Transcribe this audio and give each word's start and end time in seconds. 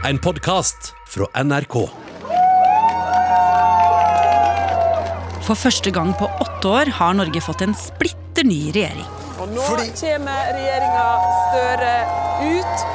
En 0.00 0.16
podkast 0.18 0.94
fra 1.12 1.26
NRK. 1.44 1.74
For 5.44 5.58
første 5.58 5.92
gang 5.92 6.14
på 6.16 6.24
åtte 6.40 6.70
år 6.70 6.90
har 6.96 7.18
Norge 7.18 7.42
fått 7.44 7.60
en 7.66 7.76
splitter 7.76 8.48
ny 8.48 8.70
regjering. 8.72 9.04
Og 9.36 9.52
nå 9.52 9.66
kommer 9.66 10.54
regjeringa 10.56 11.04
Støre 11.50 11.92
ut. 12.46 12.86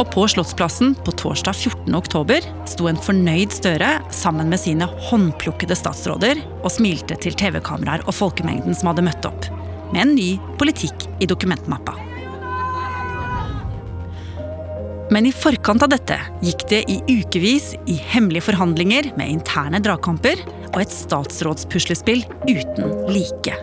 Og 0.00 0.08
på 0.16 0.24
Slottsplassen 0.32 0.96
på 1.04 1.12
torsdag 1.20 1.60
14. 1.60 1.92
oktober 2.00 2.48
sto 2.70 2.88
en 2.88 3.02
fornøyd 3.04 3.52
Støre 3.52 3.98
sammen 4.16 4.48
med 4.48 4.64
sine 4.64 4.88
håndplukkede 5.10 5.76
statsråder 5.76 6.40
og 6.62 6.72
smilte 6.72 7.20
til 7.20 7.36
TV-kameraer 7.36 8.08
og 8.08 8.16
folkemengden 8.16 8.72
som 8.72 8.94
hadde 8.94 9.04
møtt 9.12 9.28
opp, 9.28 9.52
med 9.92 10.06
en 10.06 10.16
ny 10.16 10.32
politikk 10.56 11.04
i 11.20 11.28
dokumentmappa. 11.28 12.03
Men 15.12 15.26
i 15.28 15.32
forkant 15.36 15.82
av 15.84 15.90
dette 15.92 16.16
gikk 16.44 16.64
det 16.70 16.80
i 16.90 16.96
ukevis 17.10 17.74
i 17.90 17.96
hemmelige 18.14 18.46
forhandlinger 18.48 19.10
med 19.18 19.34
interne 19.36 19.80
dragkamper 19.84 20.40
og 20.72 20.80
et 20.80 20.94
statsrådspuslespill 20.94 22.24
uten 22.48 22.94
like. 23.12 23.56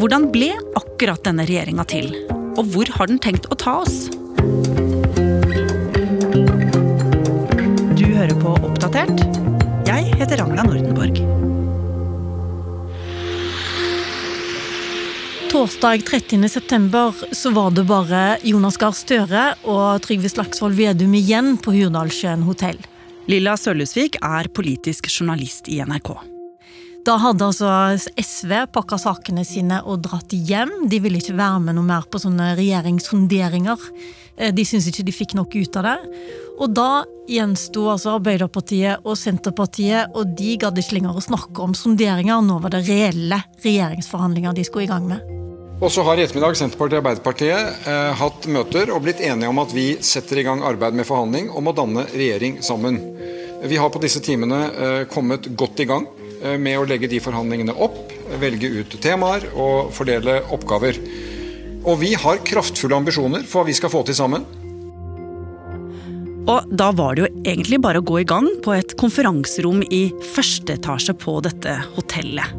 Hvordan 0.00 0.30
ble 0.34 0.50
akkurat 0.80 1.22
denne 1.26 1.46
regjeringa 1.46 1.86
til? 1.86 2.10
Og 2.58 2.66
hvor 2.74 2.90
har 2.96 3.10
den 3.10 3.22
tenkt 3.22 3.46
å 3.50 3.58
ta 3.58 3.78
oss? 3.84 4.08
Du 7.94 8.06
hører 8.10 8.34
på 8.40 8.58
Oppdatert. 8.58 9.24
Jeg 9.86 10.14
heter 10.18 10.40
Ragna 10.42 10.66
Nordenborg. 10.66 11.43
Torsdag 15.54 16.06
30. 16.06 16.48
september 16.48 17.14
så 17.32 17.50
var 17.50 17.70
det 17.70 17.84
bare 17.84 18.38
Jonas 18.42 18.74
Gahr 18.76 18.90
Støre 18.90 19.42
og 19.62 20.00
Trygve 20.02 20.26
Slagsvold 20.26 20.74
Vedum 20.74 21.12
igjen 21.14 21.52
på 21.62 21.70
Hurdalssjøen 21.76 22.42
hotell. 22.42 22.80
Lilla 23.30 23.54
Sølhusvik 23.54 24.18
er 24.18 24.48
politisk 24.50 25.06
journalist 25.06 25.70
i 25.70 25.78
NRK. 25.78 26.10
Da 27.06 27.14
hadde 27.22 27.46
altså 27.46 27.70
SV 28.18 28.64
pakka 28.74 28.98
sakene 28.98 29.44
sine 29.46 29.78
og 29.86 30.02
dratt 30.08 30.34
hjem. 30.34 30.88
De 30.90 30.98
ville 31.04 31.22
ikke 31.22 31.36
være 31.38 31.62
med 31.68 31.78
noe 31.78 31.86
mer 31.86 32.10
på 32.10 32.18
sånne 32.24 32.56
regjeringssonderinger. 32.58 33.86
Eh, 34.34 34.50
De 34.50 34.66
syntes 34.66 34.90
ikke 34.90 35.06
de 35.06 35.14
fikk 35.20 35.36
nok 35.38 35.54
ut 35.54 35.78
av 35.78 35.86
det. 35.86 36.26
Og 36.58 36.74
da 36.74 37.04
gjensto 37.30 37.86
altså 37.94 38.16
Arbeiderpartiet 38.16 39.06
og 39.06 39.14
Senterpartiet, 39.22 40.18
og 40.18 40.34
de 40.34 40.58
gadd 40.58 40.82
ikke 40.82 40.98
lenger 40.98 41.14
å 41.14 41.26
snakke 41.30 41.62
om 41.62 41.78
sonderinger. 41.78 42.42
Nå 42.42 42.58
var 42.58 42.74
det 42.74 42.88
reelle 42.90 43.44
regjeringsforhandlinger 43.62 44.58
de 44.58 44.66
skulle 44.66 44.90
i 44.90 44.94
gang 44.96 45.06
med. 45.14 45.43
Og 45.84 45.90
så 45.92 46.00
har 46.00 46.16
i 46.16 46.22
ettermiddag 46.24 46.56
Senterpartiet 46.56 46.96
og 46.96 47.02
Arbeiderpartiet 47.02 47.88
eh, 47.90 48.12
hatt 48.16 48.46
møter 48.48 48.88
og 48.94 49.02
blitt 49.04 49.18
enige 49.20 49.50
om 49.52 49.58
at 49.60 49.72
vi 49.76 49.98
setter 50.00 50.38
i 50.40 50.44
gang 50.46 50.62
arbeid 50.64 50.96
med 50.96 51.04
forhandling 51.04 51.50
om 51.52 51.66
å 51.68 51.74
danne 51.76 52.06
regjering 52.08 52.62
sammen. 52.64 52.96
Vi 53.68 53.76
har 53.76 53.92
på 53.92 54.00
disse 54.00 54.22
timene 54.24 54.60
eh, 54.72 55.02
kommet 55.12 55.50
godt 55.52 55.82
i 55.84 55.86
gang 55.90 56.06
eh, 56.40 56.56
med 56.56 56.78
å 56.80 56.86
legge 56.88 57.10
de 57.12 57.20
forhandlingene 57.20 57.74
opp, 57.76 57.98
velge 58.40 58.70
ut 58.78 58.96
temaer 59.04 59.44
og 59.52 59.90
fordele 59.92 60.38
oppgaver. 60.56 61.02
Og 61.84 62.00
vi 62.00 62.14
har 62.16 62.40
kraftfulle 62.48 63.02
ambisjoner 63.02 63.44
for 63.44 63.60
hva 63.60 63.68
vi 63.68 63.76
skal 63.76 63.92
få 63.92 64.00
til 64.08 64.16
sammen. 64.16 64.48
Og 66.48 66.72
da 66.72 66.88
var 66.96 67.12
det 67.12 67.26
jo 67.26 67.30
egentlig 67.44 67.82
bare 67.84 68.00
å 68.00 68.08
gå 68.08 68.22
i 68.22 68.28
gang 68.32 68.48
på 68.64 68.72
et 68.72 68.96
konferanserom 69.00 69.84
i 69.92 70.06
første 70.32 70.80
etasje 70.80 71.12
på 71.20 71.36
dette 71.44 71.76
hotellet. 71.92 72.56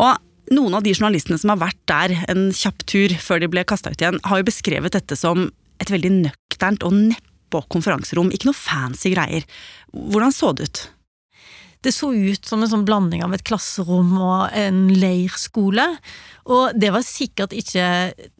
Og 0.00 0.16
noen 0.54 0.76
av 0.76 0.84
de 0.84 0.94
journalistene 0.94 1.38
som 1.40 1.52
har 1.54 1.60
vært 1.62 1.80
der 1.90 2.14
en 2.30 2.48
kjapp 2.54 2.84
tur 2.90 3.14
før 3.22 3.42
de 3.42 3.50
ble 3.52 3.64
kasta 3.68 3.92
ut 3.92 4.00
igjen, 4.02 4.20
har 4.26 4.40
jo 4.40 4.48
beskrevet 4.48 4.96
dette 4.96 5.18
som 5.18 5.48
et 5.80 5.92
veldig 5.92 6.12
nøkternt 6.26 6.84
og 6.86 6.96
neppe 6.96 7.62
konferanserom. 7.72 8.32
Ikke 8.34 8.50
noe 8.50 8.58
fancy 8.58 9.14
greier. 9.14 9.46
Hvordan 9.94 10.34
så 10.34 10.52
det 10.56 10.68
ut? 10.68 10.82
Det 11.80 11.94
så 11.96 12.10
ut 12.12 12.44
som 12.44 12.60
en 12.60 12.68
sånn 12.68 12.84
blanding 12.84 13.22
av 13.24 13.32
et 13.32 13.44
klasserom 13.46 14.10
og 14.20 14.52
en 14.52 14.82
leirskole. 14.92 15.86
Og 16.52 16.76
det 16.76 16.90
var 16.92 17.06
sikkert 17.06 17.54
ikke 17.56 17.86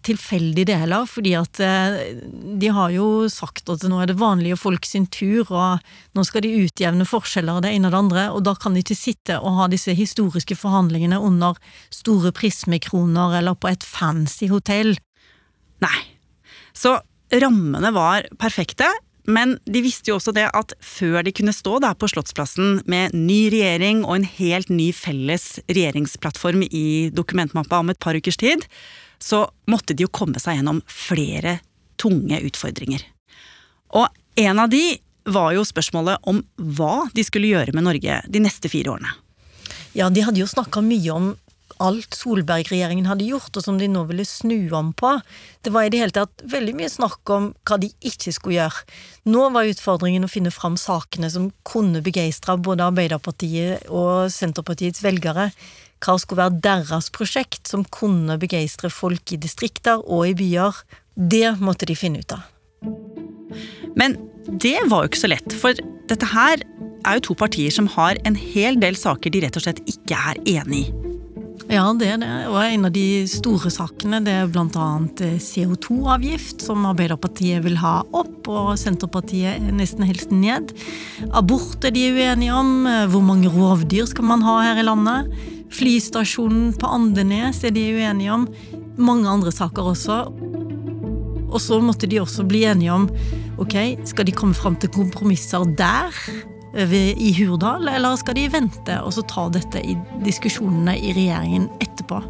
tilfeldig 0.05 0.67
det 0.69 0.77
heller, 0.83 1.06
fordi 1.09 1.33
at 1.39 1.61
eh, 1.65 2.19
de 2.61 2.73
har 2.77 2.93
jo 2.93 3.31
sagt 3.33 3.73
at 3.73 3.87
nå 3.89 4.03
er 4.03 4.11
det 4.11 4.19
vanlige 4.21 4.59
folk 4.61 4.84
sin 4.89 5.09
tur, 5.09 5.49
og 5.49 5.81
nå 6.17 6.27
skal 6.28 6.45
de 6.45 6.53
utjevne 6.67 7.09
forskjeller 7.09 7.65
det 7.65 7.73
ene 7.77 7.89
og 7.89 7.95
det 7.95 8.03
andre, 8.05 8.28
og 8.34 8.45
da 8.45 8.56
kan 8.61 8.77
de 8.77 8.84
ikke 8.84 8.99
sitte 8.99 9.41
og 9.41 9.57
ha 9.62 9.71
disse 9.72 9.97
historiske 9.97 10.59
forhandlingene 10.61 11.21
under 11.21 11.57
store 11.95 12.34
prismekroner 12.37 13.41
eller 13.41 13.57
på 13.57 13.72
et 13.72 13.87
fancy 13.87 14.51
hotell. 14.53 14.99
Nei. 15.81 16.01
Så 16.77 16.99
rammene 17.41 17.93
var 17.97 18.28
perfekte, 18.41 18.89
men 19.29 19.59
de 19.69 19.83
visste 19.85 20.11
jo 20.13 20.17
også 20.19 20.33
det 20.37 20.47
at 20.57 20.73
før 20.85 21.23
de 21.27 21.33
kunne 21.37 21.55
stå 21.55 21.79
der 21.85 21.97
på 21.99 22.09
Slottsplassen 22.11 22.81
med 22.91 23.15
ny 23.17 23.49
regjering 23.53 24.05
og 24.07 24.17
en 24.17 24.29
helt 24.39 24.73
ny 24.73 24.91
felles 24.97 25.59
regjeringsplattform 25.69 26.65
i 26.67 27.11
dokumentmappa 27.15 27.83
om 27.83 27.93
et 27.93 28.01
par 28.01 28.17
ukers 28.17 28.41
tid, 28.41 28.65
så 29.21 29.45
måtte 29.71 29.95
de 29.97 30.07
jo 30.07 30.13
komme 30.13 30.41
seg 30.41 30.59
gjennom 30.59 30.81
flere 30.89 31.59
tunge 32.01 32.41
utfordringer. 32.49 33.05
Og 33.99 34.09
en 34.41 34.63
av 34.63 34.71
de 34.73 34.85
var 35.29 35.53
jo 35.55 35.67
spørsmålet 35.67 36.23
om 36.31 36.41
hva 36.57 37.11
de 37.15 37.25
skulle 37.27 37.51
gjøre 37.51 37.75
med 37.77 37.85
Norge 37.87 38.23
de 38.27 38.43
neste 38.43 38.71
fire 38.73 38.95
årene. 38.95 39.13
Ja, 39.93 40.09
de 40.09 40.23
hadde 40.25 40.41
jo 40.41 40.49
snakka 40.49 40.83
mye 40.85 41.13
om 41.13 41.33
alt 41.83 42.17
Solberg-regjeringen 42.17 43.09
hadde 43.09 43.29
gjort, 43.29 43.55
og 43.57 43.65
som 43.65 43.79
de 43.81 43.89
nå 43.91 44.03
ville 44.09 44.27
snu 44.27 44.71
om 44.77 44.93
på. 44.97 45.13
Det 45.65 45.73
var 45.75 45.87
i 45.87 45.93
det 45.93 46.01
hele 46.03 46.17
tatt 46.17 46.45
veldig 46.51 46.75
mye 46.79 46.91
snakk 46.93 47.33
om 47.35 47.51
hva 47.69 47.79
de 47.81 47.91
ikke 48.07 48.35
skulle 48.35 48.59
gjøre. 48.59 48.87
Nå 49.31 49.47
var 49.55 49.71
utfordringen 49.71 50.27
å 50.27 50.33
finne 50.33 50.53
fram 50.55 50.79
sakene 50.81 51.31
som 51.33 51.51
kunne 51.69 52.03
begeistre 52.05 52.59
både 52.59 52.89
Arbeiderpartiet 52.91 53.87
og 53.89 54.33
Senterpartiets 54.35 55.05
velgere. 55.05 55.51
Hva 56.01 56.17
skulle 56.21 56.47
være 56.47 56.63
deres 56.65 57.11
prosjekt 57.13 57.69
som 57.69 57.85
kunne 57.85 58.39
begeistre 58.41 58.91
folk 58.93 59.35
i 59.35 59.41
distrikter 59.41 60.01
og 60.01 60.31
i 60.31 60.37
byer. 60.39 60.83
Det 61.15 61.59
måtte 61.61 61.89
de 61.89 61.99
finne 61.99 62.25
ut 62.25 62.37
av. 62.37 62.49
Men 63.99 64.17
det 64.47 64.79
var 64.89 65.05
jo 65.05 65.11
ikke 65.11 65.25
så 65.27 65.31
lett, 65.31 65.53
for 65.53 65.77
dette 66.11 66.33
her 66.33 66.63
er 67.07 67.19
jo 67.19 67.31
to 67.31 67.37
partier 67.39 67.73
som 67.75 67.89
har 67.97 68.21
en 68.29 68.39
hel 68.39 68.81
del 68.81 68.99
saker 68.99 69.33
de 69.33 69.45
rett 69.45 69.57
og 69.57 69.67
slett 69.67 69.85
ikke 69.91 70.19
er 70.33 70.43
enig 70.59 70.87
i. 70.89 71.09
Ja, 71.71 71.85
det 71.95 72.09
er 72.11 72.17
det. 72.19 72.31
Og 72.51 72.57
en 72.65 72.89
av 72.89 72.91
de 72.91 73.23
store 73.31 73.71
sakene 73.71 74.19
det 74.27 74.33
er 74.41 74.49
blant 74.51 74.75
annet 74.75 75.21
CO2-avgift, 75.39 76.65
som 76.67 76.83
Arbeiderpartiet 76.89 77.63
vil 77.63 77.77
ha 77.79 78.01
opp, 78.11 78.49
og 78.51 78.73
Senterpartiet 78.81 79.53
er 79.53 79.77
nesten 79.79 80.03
helst 80.09 80.35
ned. 80.35 80.73
Abort 81.31 81.87
er 81.87 81.95
de 81.95 82.09
uenige 82.11 82.57
om. 82.59 82.89
Hvor 83.13 83.23
mange 83.23 83.53
rovdyr 83.55 84.11
skal 84.11 84.27
man 84.33 84.43
ha 84.43 84.57
her 84.67 84.83
i 84.83 84.87
landet? 84.89 85.31
Flystasjonen 85.71 86.73
på 86.75 86.91
Andenes 86.91 87.63
er 87.63 87.77
de 87.77 87.87
uenige 87.95 88.35
om. 88.35 88.49
Mange 88.99 89.31
andre 89.31 89.55
saker 89.55 89.93
også. 89.93 90.25
Og 91.51 91.61
så 91.63 91.79
måtte 91.83 92.11
de 92.11 92.19
også 92.19 92.51
bli 92.51 92.65
enige 92.67 92.99
om 92.99 93.07
ok, 93.63 93.77
skal 94.11 94.27
de 94.27 94.35
komme 94.35 94.59
fram 94.59 94.75
til 94.75 94.91
kompromisser 94.91 95.71
der? 95.79 96.19
I 96.75 97.33
Hurdal, 97.35 97.89
eller 97.89 98.17
skal 98.21 98.37
de 98.39 98.47
vente 98.53 98.97
og 99.03 99.15
så 99.17 99.25
ta 99.27 99.49
dette 99.51 99.83
i 99.83 99.97
diskusjonene 100.23 100.95
i 100.99 101.15
regjeringen 101.17 101.69
etterpå? 101.83 102.21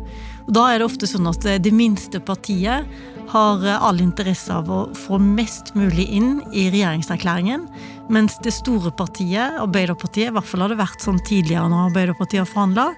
Og 0.47 0.55
da 0.57 0.67
er 0.71 0.81
det 0.81 0.87
ofte 0.89 1.07
sånn 1.07 1.29
at 1.29 1.45
det 1.63 1.73
minste 1.77 2.23
partiet 2.25 2.89
har 3.31 3.67
all 3.77 4.01
interesse 4.03 4.51
av 4.51 4.71
å 4.73 4.81
få 4.97 5.21
mest 5.23 5.75
mulig 5.79 6.09
inn 6.11 6.41
i 6.51 6.67
regjeringserklæringen, 6.73 7.69
mens 8.11 8.39
det 8.43 8.53
store 8.57 8.91
partiet, 8.97 9.61
Arbeiderpartiet, 9.63 10.33
i 10.33 10.35
hvert 10.35 10.49
fall 10.49 10.65
har 10.65 10.73
det 10.73 10.81
vært 10.81 11.05
sånn 11.05 11.21
tidligere 11.29 11.69
når 11.71 11.91
Arbeiderpartiet 11.91 12.43
har 12.43 12.51
forhandla, 12.51 12.89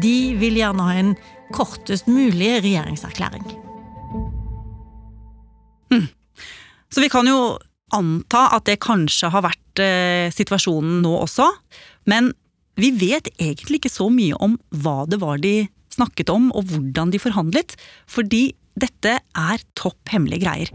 de 0.00 0.16
vil 0.40 0.56
gjerne 0.62 0.86
ha 0.86 0.96
en 1.02 1.12
kortest 1.52 2.08
mulig 2.08 2.54
regjeringserklæring. 2.64 3.44
Mm. 5.92 6.08
Så 6.88 7.04
vi 7.04 7.10
kan 7.12 7.28
jo 7.28 7.58
anta 7.94 8.46
at 8.56 8.64
det 8.70 8.80
kanskje 8.82 9.28
har 9.34 9.44
vært 9.44 9.63
eh, 9.82 10.32
situasjonen 10.34 11.00
nå 11.04 11.14
også. 11.24 11.48
Men 12.10 12.32
vi 12.80 12.90
vet 12.98 13.30
egentlig 13.38 13.80
ikke 13.80 13.92
så 13.92 14.10
mye 14.10 14.36
om 14.42 14.58
hva 14.82 15.04
det 15.10 15.20
var 15.22 15.38
de 15.42 15.68
snakket 15.94 16.32
om, 16.32 16.50
og 16.54 16.70
hvordan 16.72 17.14
de 17.14 17.22
forhandlet. 17.22 17.76
Fordi 18.10 18.48
dette 18.74 19.18
er 19.20 19.66
topp 19.78 20.10
hemmelige 20.10 20.42
greier. 20.44 20.72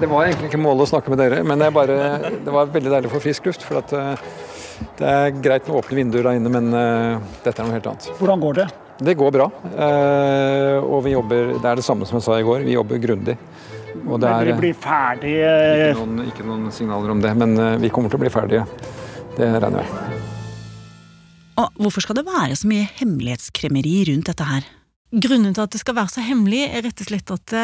Det 0.00 0.08
var 0.08 0.28
egentlig 0.28 0.52
ikke 0.52 0.62
målet 0.62 0.86
å 0.86 0.90
snakke 0.92 1.10
med 1.12 1.18
dere, 1.20 1.40
men 1.44 1.60
det, 1.60 1.72
bare, 1.74 1.96
det 2.30 2.52
var 2.54 2.70
veldig 2.72 2.92
deilig 2.92 3.10
å 3.10 3.14
få 3.16 3.24
frisk 3.24 3.50
luft. 3.50 3.64
For 3.66 3.80
at, 3.82 3.92
eh, 3.92 4.22
det 5.00 5.08
er 5.08 5.34
greit 5.42 5.66
med 5.66 5.80
åpne 5.80 5.98
vinduer 5.98 6.28
der 6.28 6.38
inne, 6.38 6.52
men 6.52 6.70
uh, 6.72 7.18
dette 7.44 7.60
er 7.60 7.66
noe 7.66 7.76
helt 7.76 7.88
annet. 7.90 8.06
Hvordan 8.16 8.40
går 8.40 8.56
det? 8.62 8.68
Det 9.10 9.16
går 9.18 9.34
bra. 9.34 9.48
Uh, 9.74 10.78
og 10.86 11.02
vi 11.04 11.12
jobber 11.12 11.52
Det 11.56 11.68
er 11.68 11.80
det 11.80 11.84
samme 11.84 12.08
som 12.08 12.16
jeg 12.16 12.26
sa 12.28 12.38
i 12.38 12.46
går, 12.46 12.64
vi 12.68 12.78
jobber 12.78 13.02
grundig. 13.02 13.36
Og 14.10 14.18
det 14.18 14.30
er, 14.30 14.50
men 14.50 14.58
blir 14.58 14.74
ferdige 14.74 15.52
ikke 15.90 16.00
noen, 16.00 16.24
ikke 16.26 16.46
noen, 16.48 16.66
signaler 16.74 17.12
om 17.14 17.22
det, 17.22 17.30
men 17.38 17.54
vi 17.82 17.92
kommer 17.94 18.10
til 18.10 18.18
å 18.18 18.24
bli 18.24 18.32
ferdige. 18.32 18.64
Det 19.36 19.46
regner 19.62 19.86
jeg 19.86 20.18
Og 21.62 21.78
Hvorfor 21.84 22.02
skal 22.02 22.18
det 22.18 22.26
være 22.26 22.58
så 22.58 22.68
mye 22.68 22.88
hemmelighetskremmeri 22.98 23.94
rundt 24.10 24.32
dette 24.32 24.48
her? 24.48 24.66
Grunnen 25.10 25.54
til 25.54 25.62
at 25.62 25.72
det 25.74 25.80
skal 25.82 25.96
være 25.98 26.14
så 26.16 26.24
hemmelig, 26.26 26.64
er 26.66 26.84
rett 26.86 27.02
og 27.02 27.10
slett 27.10 27.34
at 27.34 27.56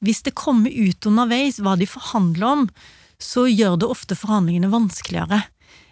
hvis 0.00 0.22
det 0.24 0.36
kommer 0.38 0.72
ut 0.72 1.06
underveis 1.08 1.60
hva 1.60 1.76
de 1.76 1.88
forhandler 1.88 2.46
om, 2.48 2.66
så 3.20 3.44
gjør 3.48 3.76
det 3.80 3.90
ofte 3.92 4.16
forhandlingene 4.16 4.72
vanskeligere. 4.72 5.42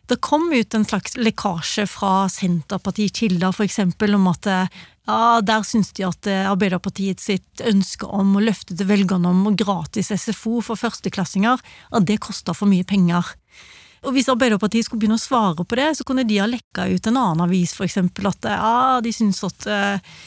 Det 0.09 0.20
kom 0.25 0.49
ut 0.53 0.75
en 0.75 0.87
slags 0.88 1.19
lekkasje 1.20 1.85
fra 1.91 2.12
Senterpartikilder 2.32 3.53
f.eks. 3.53 3.82
om 3.85 4.31
at 4.31 4.49
ja, 5.08 5.40
der 5.40 5.64
syns 5.64 5.90
de 5.96 6.05
at 6.06 6.28
Arbeiderpartiet 6.28 7.22
sitt 7.25 7.62
ønske 7.64 8.06
om 8.06 8.37
å 8.37 8.44
løfte 8.44 8.76
til 8.76 8.90
velgerne 8.90 9.32
om 9.32 9.56
gratis 9.56 10.12
SFO 10.12 10.60
for 10.64 10.76
førsteklassinger, 10.76 11.62
at 11.90 12.08
det 12.08 12.20
koster 12.22 12.56
for 12.56 12.70
mye 12.70 12.84
penger. 12.84 13.32
Og 14.06 14.14
hvis 14.14 14.28
Arbeiderpartiet 14.31 14.87
skulle 14.87 15.02
begynne 15.02 15.19
å 15.19 15.22
svare 15.22 15.64
på 15.66 15.78
det, 15.78 15.88
så 15.99 16.06
kunne 16.06 16.26
de 16.26 16.38
ha 16.38 16.46
lekka 16.46 16.87
ut 16.87 17.08
en 17.10 17.19
annen 17.19 17.43
avis, 17.49 17.75
eksempel, 17.82 18.28
at 18.31 18.46
ja, 18.46 19.00
de 19.02 19.12
syns 19.14 19.40
at 19.46 19.66
eh, 19.75 20.20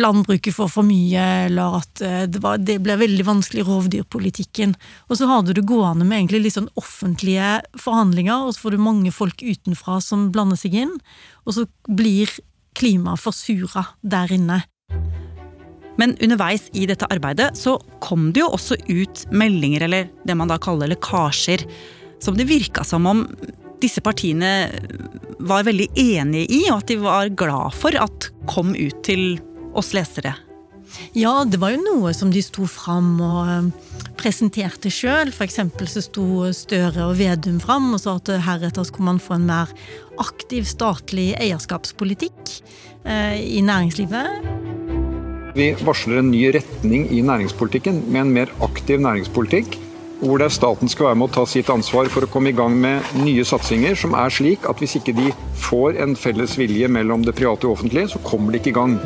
landbruket 0.00 0.56
får 0.56 0.70
for 0.72 0.86
mye, 0.86 1.26
eller 1.50 1.78
at 1.82 2.02
eh, 2.04 2.24
det, 2.30 2.40
var, 2.44 2.62
det, 2.62 2.78
ble 2.84 2.96
veldig 3.02 3.26
vanskelig 3.28 3.64
i 3.64 3.68
rovdyrpolitikken. 3.68 4.74
Og 5.10 5.20
så 5.20 5.28
har 5.28 5.44
du 5.44 5.52
det 5.52 5.66
gående 5.68 6.08
med 6.08 6.22
egentlig 6.22 6.46
litt 6.46 6.56
sånn 6.56 6.72
offentlige 6.80 7.58
forhandlinger, 7.82 8.46
og 8.46 8.56
så 8.56 8.64
får 8.64 8.76
du 8.76 8.86
mange 8.88 9.12
folk 9.14 9.44
utenfra 9.44 10.00
som 10.04 10.30
blander 10.32 10.60
seg 10.60 10.78
inn, 10.86 10.96
og 11.44 11.58
så 11.58 11.68
blir 11.88 12.32
klimaet 12.76 13.22
forsura 13.22 13.84
der 14.02 14.32
inne. 14.36 14.62
Men 15.96 16.12
underveis 16.20 16.68
i 16.76 16.84
dette 16.88 17.08
arbeidet 17.08 17.54
så 17.56 17.78
kom 18.04 18.30
det 18.36 18.42
jo 18.42 18.52
også 18.52 18.76
ut 18.88 19.24
meldinger, 19.32 19.86
eller 19.86 20.10
det 20.28 20.36
man 20.36 20.50
da 20.52 20.58
kaller 20.60 20.90
lekkasjer, 20.92 21.64
som 22.20 22.36
det 22.36 22.48
virka 22.48 22.84
som 22.84 23.08
om 23.08 23.24
disse 23.80 24.00
partiene 24.04 24.70
var 25.46 25.66
veldig 25.66 25.88
enige 26.00 26.48
i, 26.52 26.62
og 26.70 26.82
at 26.82 26.92
de 26.92 27.00
var 27.00 27.32
glad 27.36 27.76
for 27.76 27.96
at 28.00 28.30
kom 28.48 28.74
ut 28.76 29.00
til 29.04 29.38
oss 29.76 29.92
lesere. 29.96 30.36
Ja, 31.16 31.44
det 31.48 31.60
var 31.62 31.74
jo 31.74 31.82
noe 31.84 32.12
som 32.16 32.32
de 32.32 32.42
sto 32.44 32.66
fram 32.70 33.16
og 33.24 33.40
eh, 33.50 33.70
presenterte 34.20 34.92
sjøl. 34.92 35.32
F.eks. 35.32 35.60
så 35.92 36.04
sto 36.04 36.26
Støre 36.56 37.08
og 37.08 37.16
Vedum 37.20 37.60
fram 37.62 37.92
og 37.96 38.02
sa 38.02 38.16
at 38.20 38.32
heretter 38.46 38.86
skulle 38.86 39.10
man 39.12 39.22
få 39.22 39.38
en 39.38 39.48
mer 39.48 39.72
aktiv 40.22 40.68
statlig 40.68 41.32
eierskapspolitikk 41.40 42.58
eh, 43.04 43.40
i 43.40 43.64
næringslivet. 43.64 44.52
Vi 45.56 45.72
varsler 45.88 46.20
en 46.20 46.30
ny 46.34 46.50
retning 46.52 47.08
i 47.16 47.22
næringspolitikken 47.24 48.02
med 48.10 48.26
en 48.26 48.32
mer 48.36 48.52
aktiv 48.64 49.00
næringspolitikk 49.00 49.78
hvor 50.20 50.38
der 50.40 50.48
staten 50.48 50.88
skal 50.88 51.10
være 51.10 51.18
med 51.20 51.28
å 51.28 51.34
ta 51.34 51.44
sitt 51.48 51.68
ansvar 51.72 52.08
for 52.12 52.24
å 52.24 52.30
komme 52.32 52.52
i 52.52 52.56
gang 52.56 52.76
med 52.80 53.04
nye 53.20 53.44
satsinger 53.44 53.96
som 54.00 54.16
er 54.16 54.32
slik 54.32 54.64
at 54.68 54.80
hvis 54.80 54.96
ikke 55.00 55.14
de 55.16 55.32
får 55.66 56.00
en 56.02 56.16
felles 56.16 56.56
vilje 56.56 56.88
mellom 56.88 57.24
det 57.26 57.36
private 57.36 57.68
og 57.68 57.76
offentlige, 57.76 58.08
så 58.14 58.22
kommer 58.24 58.52
de 58.52 58.62
ikke 58.62 58.72
i 58.72 58.78
gang. 58.78 58.96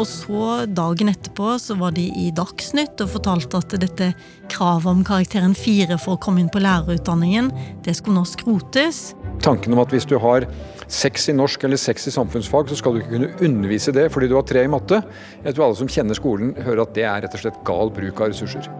Og 0.00 0.06
så 0.08 0.44
dagen 0.64 1.10
etterpå 1.12 1.58
så 1.60 1.74
var 1.76 1.92
de 1.92 2.06
i 2.16 2.30
Dagsnytt 2.32 3.02
og 3.04 3.10
fortalte 3.18 3.58
at 3.60 3.74
dette 3.82 4.06
kravet 4.48 4.88
om 4.88 5.02
karakteren 5.04 5.52
4 5.52 5.98
for 6.00 6.16
å 6.16 6.20
komme 6.24 6.40
inn 6.40 6.48
på 6.52 6.62
lærerutdanningen, 6.64 7.50
det 7.84 7.98
skulle 7.98 8.16
nå 8.16 8.24
skrotes. 8.28 9.10
Tanken 9.44 9.76
om 9.76 9.82
at 9.82 9.92
hvis 9.92 10.08
du 10.08 10.16
har 10.22 10.46
seks 10.90 11.28
i 11.28 11.34
norsk 11.36 11.66
eller 11.68 11.80
seks 11.80 12.08
i 12.08 12.14
samfunnsfag, 12.14 12.70
så 12.70 12.78
skal 12.80 12.96
du 12.96 13.02
ikke 13.02 13.12
kunne 13.18 13.34
undervise 13.44 13.92
det 13.92 14.06
fordi 14.14 14.30
du 14.30 14.38
har 14.38 14.48
tre 14.48 14.64
i 14.64 14.72
matte. 14.72 15.02
Jeg 15.44 15.52
tror 15.52 15.68
alle 15.68 15.80
som 15.82 15.92
kjenner 15.92 16.16
skolen, 16.16 16.54
hører 16.56 16.86
at 16.86 16.96
det 16.96 17.04
er 17.04 17.20
rett 17.26 17.36
og 17.36 17.44
slett 17.44 17.60
gal 17.68 17.92
bruk 17.92 18.24
av 18.24 18.32
ressurser. 18.32 18.72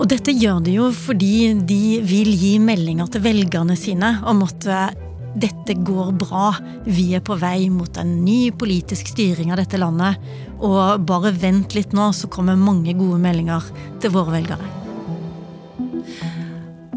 Og 0.00 0.08
dette 0.08 0.32
gjør 0.32 0.64
de 0.64 0.78
jo 0.78 0.88
fordi 0.96 1.52
de 1.68 2.00
vil 2.08 2.32
gi 2.32 2.56
meldinger 2.62 3.12
til 3.12 3.26
velgerne 3.28 3.76
sine 3.76 4.14
om 4.24 4.40
at 4.48 4.64
eh, 4.64 5.08
dette 5.38 5.76
går 5.86 6.12
bra, 6.18 6.50
vi 6.84 7.12
er 7.14 7.22
på 7.24 7.36
vei 7.38 7.68
mot 7.70 7.96
en 8.00 8.16
ny 8.24 8.50
politisk 8.50 9.12
styring 9.12 9.52
av 9.52 9.60
dette 9.60 9.78
landet. 9.78 10.18
Og 10.58 11.04
bare 11.06 11.32
vent 11.36 11.76
litt 11.76 11.94
nå, 11.96 12.10
så 12.16 12.30
kommer 12.32 12.58
mange 12.58 12.94
gode 12.98 13.20
meldinger 13.22 13.66
til 14.02 14.14
våre 14.14 14.40
velgere. 14.40 14.66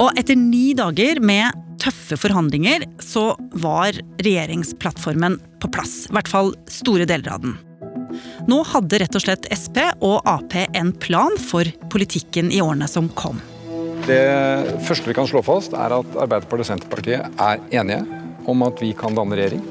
Og 0.02 0.18
etter 0.18 0.38
ni 0.40 0.72
dager 0.78 1.22
med 1.22 1.62
tøffe 1.84 2.18
forhandlinger, 2.18 2.88
så 3.04 3.34
var 3.62 3.94
regjeringsplattformen 4.24 5.38
på 5.62 5.70
plass. 5.76 6.08
I 6.10 6.18
hvert 6.18 6.32
fall 6.32 6.54
store 6.72 7.08
deler 7.10 7.36
av 7.36 7.46
den. 7.46 7.58
Nå 8.50 8.60
hadde 8.70 9.00
rett 9.02 9.16
og 9.18 9.24
slett 9.24 9.48
Sp 9.56 9.80
og 10.06 10.22
Ap 10.30 10.54
en 10.64 10.92
plan 11.02 11.38
for 11.42 11.70
politikken 11.94 12.52
i 12.54 12.62
årene 12.62 12.90
som 12.90 13.10
kom. 13.18 13.42
Det 14.04 14.20
første 14.84 15.08
vi 15.08 15.16
kan 15.16 15.28
slå 15.30 15.40
fast, 15.46 15.76
er 15.78 15.96
at 15.96 16.18
Arbeiderpartiet 16.20 16.66
og 16.66 16.70
Senterpartiet 16.74 17.40
er 17.40 17.62
enige 17.80 18.23
om 18.50 18.66
at 18.66 18.82
vi 18.84 18.94
kan 18.98 19.16
danne 19.16 19.38
regjering. 19.40 19.64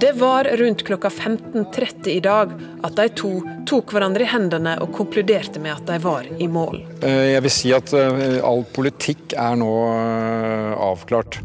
Det 0.00 0.12
var 0.12 0.44
rundt 0.44 0.82
klokka 0.84 1.08
15.30 1.08 2.08
i 2.08 2.20
dag 2.20 2.50
at 2.84 2.96
de 2.98 3.06
to 3.16 3.30
tok 3.68 3.94
hverandre 3.96 4.26
i 4.26 4.28
hendene 4.28 4.74
og 4.84 4.90
konkluderte 4.92 5.62
med 5.62 5.72
at 5.72 5.86
de 5.88 5.96
var 6.04 6.26
i 6.36 6.48
mål. 6.52 6.82
Eh, 7.00 7.32
jeg 7.32 7.44
vil 7.46 7.54
si 7.54 7.72
at 7.72 7.94
eh, 7.96 8.36
all 8.44 8.66
politikk 8.76 9.32
er 9.40 9.56
nå 9.56 9.70
eh, 9.88 10.74
avklart. 10.90 11.40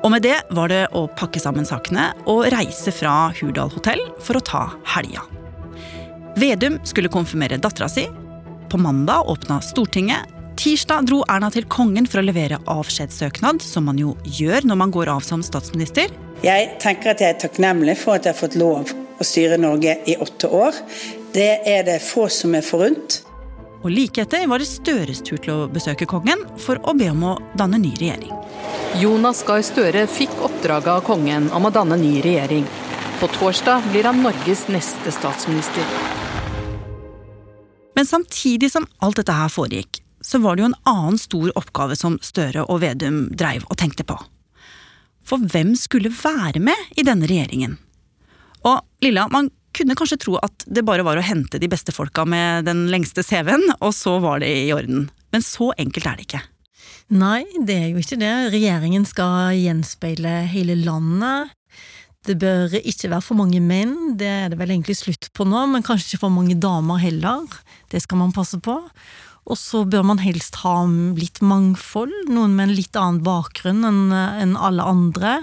Og 0.00 0.08
med 0.14 0.22
det 0.22 0.36
var 0.54 0.70
det 0.70 0.84
å 0.96 1.08
pakke 1.18 1.42
sammen 1.42 1.66
sakene 1.66 2.12
og 2.30 2.46
reise 2.54 2.94
fra 2.94 3.32
Hurdal 3.40 3.74
hotell 3.74 4.06
for 4.22 4.38
å 4.38 4.46
ta 4.46 4.64
helga. 4.94 5.26
Vedum 6.38 6.78
skulle 6.86 7.10
konfirmere 7.10 7.58
dattera 7.58 7.90
si. 7.90 8.06
På 8.70 8.78
mandag 8.78 9.26
åpna 9.26 9.58
Stortinget. 9.66 10.39
Tirsdag 10.60 11.06
dro 11.08 11.22
Erna 11.32 11.48
til 11.48 11.64
kongen 11.72 12.04
for 12.04 12.20
å 12.20 12.22
levere 12.26 12.58
avskjedssøknad, 12.68 13.62
som 13.64 13.86
man 13.88 13.96
jo 13.96 14.10
gjør 14.28 14.66
når 14.68 14.76
man 14.76 14.90
går 14.92 15.08
av 15.08 15.22
som 15.24 15.40
statsminister. 15.40 16.10
Jeg 16.44 16.66
tenker 16.82 17.14
at 17.14 17.22
jeg 17.24 17.32
er 17.32 17.38
takknemlig 17.40 17.94
for 17.96 18.18
at 18.18 18.26
jeg 18.28 18.34
har 18.34 18.40
fått 18.42 18.58
lov 18.60 18.90
å 18.92 19.24
styre 19.24 19.56
Norge 19.56 19.94
i 20.04 20.18
åtte 20.20 20.50
år. 20.52 20.76
Det 21.32 21.62
er 21.64 21.86
det 21.88 21.94
få 22.04 22.26
som 22.28 22.52
er 22.58 22.66
forunt. 22.66 23.22
Og 23.80 23.88
like 23.88 24.20
etter 24.20 24.44
var 24.50 24.60
det 24.60 24.68
Støres 24.68 25.22
tur 25.24 25.40
til 25.40 25.54
å 25.54 25.70
besøke 25.72 26.04
kongen 26.04 26.44
for 26.60 26.76
å 26.84 26.92
be 26.98 27.08
om 27.08 27.24
å 27.30 27.32
danne 27.56 27.80
ny 27.80 27.94
regjering. 27.96 28.36
Jonas 29.00 29.40
Gahr 29.48 29.64
Støre 29.64 30.04
fikk 30.12 30.36
oppdraget 30.44 30.92
av 30.92 31.00
kongen 31.08 31.48
om 31.56 31.70
å 31.70 31.72
danne 31.72 31.96
ny 32.02 32.18
regjering. 32.26 32.68
På 33.22 33.32
torsdag 33.38 33.88
blir 33.94 34.10
han 34.10 34.20
Norges 34.20 34.66
neste 34.68 35.16
statsminister. 35.16 35.88
Men 37.96 38.12
samtidig 38.12 38.68
som 38.76 38.84
alt 39.00 39.22
dette 39.22 39.40
her 39.40 39.48
foregikk, 39.48 40.04
så 40.20 40.40
var 40.42 40.56
det 40.56 40.64
jo 40.64 40.70
en 40.70 40.80
annen 40.88 41.18
stor 41.20 41.52
oppgave 41.58 41.96
som 41.96 42.18
Støre 42.24 42.66
og 42.66 42.82
Vedum 42.84 43.28
dreiv 43.36 43.64
og 43.68 43.78
tenkte 43.80 44.06
på. 44.06 44.18
For 45.26 45.42
hvem 45.52 45.74
skulle 45.78 46.12
være 46.12 46.62
med 46.62 46.98
i 46.98 47.04
denne 47.06 47.28
regjeringen? 47.30 47.78
Og 48.66 48.80
Lilla, 49.04 49.26
man 49.32 49.50
kunne 49.76 49.94
kanskje 49.96 50.18
tro 50.24 50.36
at 50.42 50.64
det 50.66 50.84
bare 50.86 51.04
var 51.06 51.20
å 51.20 51.24
hente 51.24 51.60
de 51.62 51.68
beste 51.70 51.94
folka 51.94 52.26
med 52.28 52.66
den 52.68 52.88
lengste 52.92 53.22
CV-en, 53.24 53.62
og 53.78 53.94
så 53.96 54.18
var 54.22 54.42
det 54.42 54.50
i 54.50 54.72
orden. 54.74 55.08
Men 55.30 55.44
så 55.46 55.70
enkelt 55.78 56.08
er 56.08 56.18
det 56.18 56.26
ikke. 56.26 56.42
Nei, 57.10 57.44
det 57.66 57.76
er 57.76 57.88
jo 57.90 58.02
ikke 58.02 58.18
det. 58.20 58.34
Regjeringen 58.52 59.06
skal 59.08 59.54
gjenspeile 59.58 60.42
hele 60.50 60.76
landet. 60.78 61.54
Det 62.26 62.36
bør 62.36 62.74
ikke 62.76 63.08
være 63.08 63.24
for 63.24 63.38
mange 63.38 63.62
menn, 63.64 64.18
det 64.20 64.28
er 64.28 64.50
det 64.52 64.58
vel 64.60 64.74
egentlig 64.74 64.98
slutt 64.98 65.30
på 65.32 65.46
nå, 65.48 65.62
men 65.72 65.84
kanskje 65.86 66.10
ikke 66.10 66.26
for 66.26 66.34
mange 66.34 66.58
damer 66.60 67.00
heller. 67.00 67.46
Det 67.88 68.02
skal 68.04 68.20
man 68.20 68.34
passe 68.36 68.60
på. 68.60 68.76
Og 69.48 69.56
så 69.58 69.84
bør 69.88 70.04
man 70.12 70.20
helst 70.22 70.60
ha 70.64 70.82
litt 71.16 71.40
mangfold, 71.40 72.12
noen 72.28 72.56
med 72.56 72.68
en 72.68 72.76
litt 72.76 72.96
annen 72.98 73.22
bakgrunn 73.26 73.86
enn 73.86 74.56
alle 74.56 74.84
andre. 74.84 75.38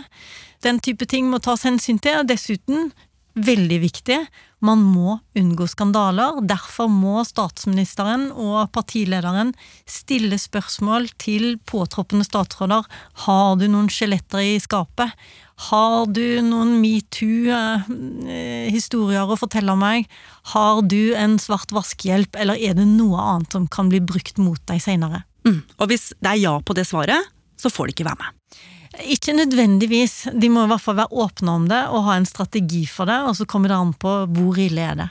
Den 0.65 0.81
type 0.83 1.07
ting 1.09 1.31
må 1.31 1.41
tas 1.43 1.65
hensyn 1.67 1.99
til, 2.01 2.21
og 2.21 2.29
dessuten 2.29 2.91
veldig 3.37 3.79
viktig. 3.83 4.19
Man 4.65 4.81
må 4.81 5.19
unngå 5.37 5.67
skandaler. 5.69 6.41
Derfor 6.49 6.89
må 6.89 7.21
statsministeren 7.27 8.31
og 8.33 8.71
partilederen 8.73 9.53
stille 9.85 10.39
spørsmål 10.41 11.05
til 11.21 11.59
påtroppende 11.69 12.25
statsråder. 12.25 12.81
Har 13.27 13.61
du 13.61 13.67
noen 13.69 13.85
skjeletter 13.93 14.41
i 14.41 14.57
skapet? 14.63 15.13
Har 15.69 16.09
du 16.13 16.41
noen 16.45 16.81
metoo-historier 16.81 19.25
å 19.25 19.35
fortelle 19.37 19.75
meg? 19.77 20.05
Har 20.53 20.81
du 20.85 21.13
en 21.17 21.39
svart 21.41 21.71
vaskehjelp, 21.73 22.35
eller 22.37 22.55
er 22.61 22.73
det 22.77 22.85
noe 22.89 23.21
annet 23.21 23.51
som 23.57 23.67
kan 23.69 23.89
bli 23.89 23.99
brukt 24.01 24.37
mot 24.41 24.61
deg 24.69 24.81
seinere? 24.83 25.23
Mm. 25.47 25.61
Og 25.77 25.87
hvis 25.89 26.13
det 26.17 26.29
er 26.35 26.39
ja 26.43 26.59
på 26.61 26.73
det 26.77 26.85
svaret, 26.89 27.21
så 27.57 27.69
får 27.73 27.85
de 27.87 27.91
ikke 27.97 28.09
være 28.09 28.21
med. 28.21 28.36
Ikke 29.05 29.35
nødvendigvis. 29.37 30.27
De 30.33 30.49
må 30.49 30.65
i 30.65 30.71
hvert 30.71 30.83
fall 30.83 30.97
være 30.97 31.13
åpne 31.25 31.53
om 31.59 31.65
det 31.69 31.83
og 31.93 32.05
ha 32.07 32.17
en 32.17 32.25
strategi 32.25 32.85
for 32.89 33.09
det, 33.09 33.17
og 33.27 33.35
så 33.37 33.45
kommer 33.49 33.71
det 33.71 33.77
an 33.77 33.93
på 33.93 34.13
hvor 34.33 34.57
ille 34.61 34.81
er 34.81 34.97
det. 35.03 35.09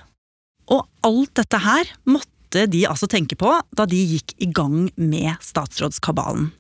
Og 0.75 0.87
alt 1.07 1.35
dette 1.39 1.61
her 1.63 1.93
måtte 2.11 2.67
de 2.71 2.85
altså 2.89 3.09
tenke 3.11 3.39
på 3.39 3.53
da 3.77 3.87
de 3.87 3.99
gikk 4.17 4.35
i 4.43 4.49
gang 4.51 4.89
med 4.97 5.37
statsrådskabalen. 5.45 6.51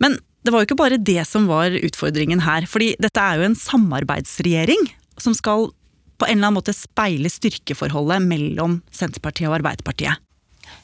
Men 0.00 0.18
det 0.44 0.52
var 0.52 0.62
jo 0.62 0.70
ikke 0.70 0.80
bare 0.80 1.00
det 1.00 1.20
som 1.28 1.46
var 1.48 1.72
utfordringen 1.76 2.42
her, 2.44 2.66
fordi 2.68 2.94
dette 3.00 3.20
er 3.20 3.40
jo 3.40 3.48
en 3.48 3.58
samarbeidsregjering 3.58 4.88
som 5.20 5.36
skal 5.36 5.68
på 6.20 6.28
en 6.28 6.36
eller 6.36 6.50
annen 6.50 6.58
måte 6.58 6.76
speile 6.76 7.30
styrkeforholdet 7.32 8.24
mellom 8.24 8.80
Senterpartiet 8.92 9.48
og 9.48 9.60
Arbeiderpartiet. 9.60 10.20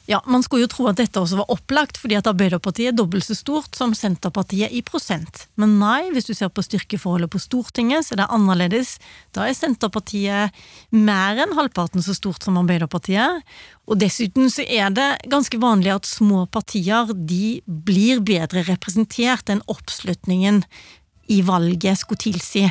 Ja, 0.07 0.21
Man 0.25 0.43
skulle 0.43 0.63
jo 0.63 0.69
tro 0.71 0.85
at 0.87 1.01
dette 1.01 1.19
også 1.19 1.41
var 1.41 1.49
opplagt, 1.51 1.97
fordi 1.99 2.15
at 2.15 2.27
Arbeiderpartiet 2.31 2.93
er 2.93 2.95
dobbelt 2.95 3.25
så 3.27 3.35
stort 3.35 3.75
som 3.75 3.91
Senterpartiet 3.91 4.71
i 4.71 4.79
prosent. 4.85 5.41
Men 5.59 5.73
nei, 5.81 6.07
hvis 6.15 6.29
du 6.29 6.31
ser 6.31 6.47
på 6.47 6.63
styrkeforholdet 6.63 7.33
på 7.33 7.41
Stortinget, 7.43 8.07
så 8.07 8.15
er 8.15 8.21
det 8.21 8.29
annerledes. 8.37 8.93
Da 9.35 9.43
er 9.43 9.57
Senterpartiet 9.57 10.55
mer 10.95 11.43
enn 11.43 11.57
halvparten 11.59 12.05
så 12.05 12.15
stort 12.15 12.47
som 12.47 12.55
Arbeiderpartiet. 12.61 13.43
Og 13.83 13.99
dessuten 13.99 14.47
så 14.53 14.63
er 14.63 14.95
det 14.95 15.09
ganske 15.27 15.59
vanlig 15.59 15.91
at 15.97 16.07
små 16.07 16.45
partier 16.55 17.11
de 17.11 17.59
blir 17.67 18.23
bedre 18.23 18.63
representert 18.71 19.51
enn 19.51 19.65
oppslutningen 19.67 20.63
i 21.27 21.41
valget 21.43 21.99
skulle 21.99 22.23
tilsi. 22.29 22.63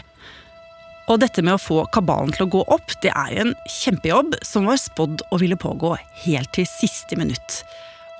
Og 1.06 1.20
dette 1.22 1.42
med 1.44 1.54
å 1.54 1.62
få 1.62 1.84
kabalen 1.94 2.32
til 2.34 2.46
å 2.46 2.52
gå 2.56 2.62
opp, 2.74 2.94
det 3.02 3.12
er 3.14 3.34
jo 3.34 3.42
en 3.44 3.52
kjempejobb 3.70 4.40
som 4.46 4.66
var 4.66 4.80
spådd 4.82 5.22
å 5.30 5.38
ville 5.38 5.58
pågå 5.58 5.92
helt 6.24 6.50
til 6.56 6.66
siste 6.66 7.18
minutt. 7.18 7.60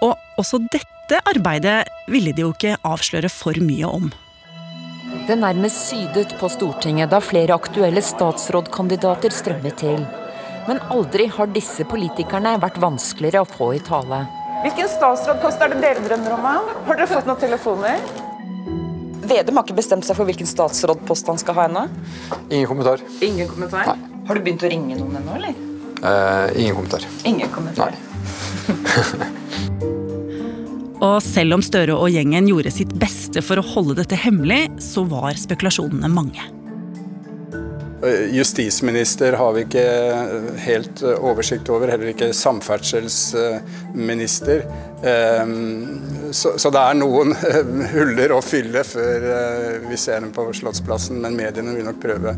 Og 0.07 0.15
også 0.39 0.61
dette 0.71 1.19
arbeidet 1.27 1.81
ville 2.11 2.35
de 2.37 2.45
jo 2.45 2.53
ikke 2.55 2.77
avsløre 2.87 3.31
for 3.33 3.59
mye 3.63 3.91
om. 3.91 4.13
Det 5.27 5.35
nærmest 5.39 5.89
sydet 5.89 6.35
på 6.39 6.51
Stortinget 6.51 7.11
da 7.11 7.19
flere 7.23 7.57
aktuelle 7.59 8.03
statsrådkandidater 8.03 9.35
strømmet 9.35 9.79
til. 9.83 10.07
Men 10.67 10.83
aldri 10.91 11.27
har 11.31 11.51
disse 11.55 11.87
politikerne 11.87 12.57
vært 12.63 12.79
vanskeligere 12.83 13.43
å 13.43 13.51
få 13.51 13.73
i 13.75 13.83
tale. 13.87 14.25
Hvilken 14.63 14.91
statsrådpost 14.91 15.63
er 15.63 15.75
det 15.75 15.83
dere 15.83 16.07
drømmer 16.07 16.39
om? 16.39 16.47
Har 16.87 16.99
dere 16.99 17.11
fått 17.11 17.27
noen 17.27 17.43
telefoner? 17.43 18.26
Vedum 19.27 19.59
har 19.59 19.67
ikke 19.67 19.79
bestemt 19.79 20.07
seg 20.07 20.19
for 20.19 20.29
hvilken 20.29 20.49
statsrådpost 20.49 21.31
han 21.31 21.41
skal 21.41 21.57
ha 21.59 21.65
ennå. 21.71 21.87
Ingen 22.51 22.69
kommentar. 22.71 23.03
Ingen 23.25 23.49
kommentar? 23.51 23.89
Nei. 23.91 24.21
Har 24.29 24.39
du 24.39 24.45
begynt 24.45 24.65
å 24.67 24.71
ringe 24.71 24.99
noen 24.99 25.19
ennå, 25.21 25.39
eller? 25.39 25.57
Eh, 26.03 26.61
ingen 26.63 26.77
kommentar. 26.79 27.07
Ingen 27.27 27.51
kommentar. 27.55 27.97
Nei. 29.19 29.31
og 31.07 31.17
selv 31.25 31.59
om 31.59 31.65
Støre 31.65 31.97
og 31.97 32.11
gjengen 32.15 32.51
gjorde 32.51 32.75
sitt 32.75 32.95
beste 32.99 33.43
for 33.45 33.61
å 33.61 33.67
holde 33.75 33.99
dette 34.01 34.19
hemmelig, 34.19 34.67
så 34.83 35.07
var 35.11 35.39
spekulasjonene 35.39 36.11
mange. 36.13 36.47
Eh, 38.07 38.35
justisminister 38.35 39.33
har 39.33 39.53
vi 39.53 39.61
ikke 39.67 39.85
helt 40.63 41.03
eh, 41.03 41.25
oversikt 41.25 41.69
over, 41.73 41.89
heller 41.91 42.07
ikke 42.13 42.33
samferdselsminister. 42.37 44.63
Så, 46.33 46.71
det 46.73 46.81
er 46.81 46.95
noen 46.99 47.35
huller 47.93 48.33
å 48.35 48.41
fylle 48.45 48.85
før 48.87 49.23
eh, 49.33 49.87
vi 49.87 49.97
ser 50.01 50.21
dem 50.23 50.33
på 50.35 50.53
Slottsplassen, 50.57 51.21
men 51.23 51.37
mediene 51.39 51.75
vil 51.77 51.87
nok 51.87 52.01
prøve 52.03 52.31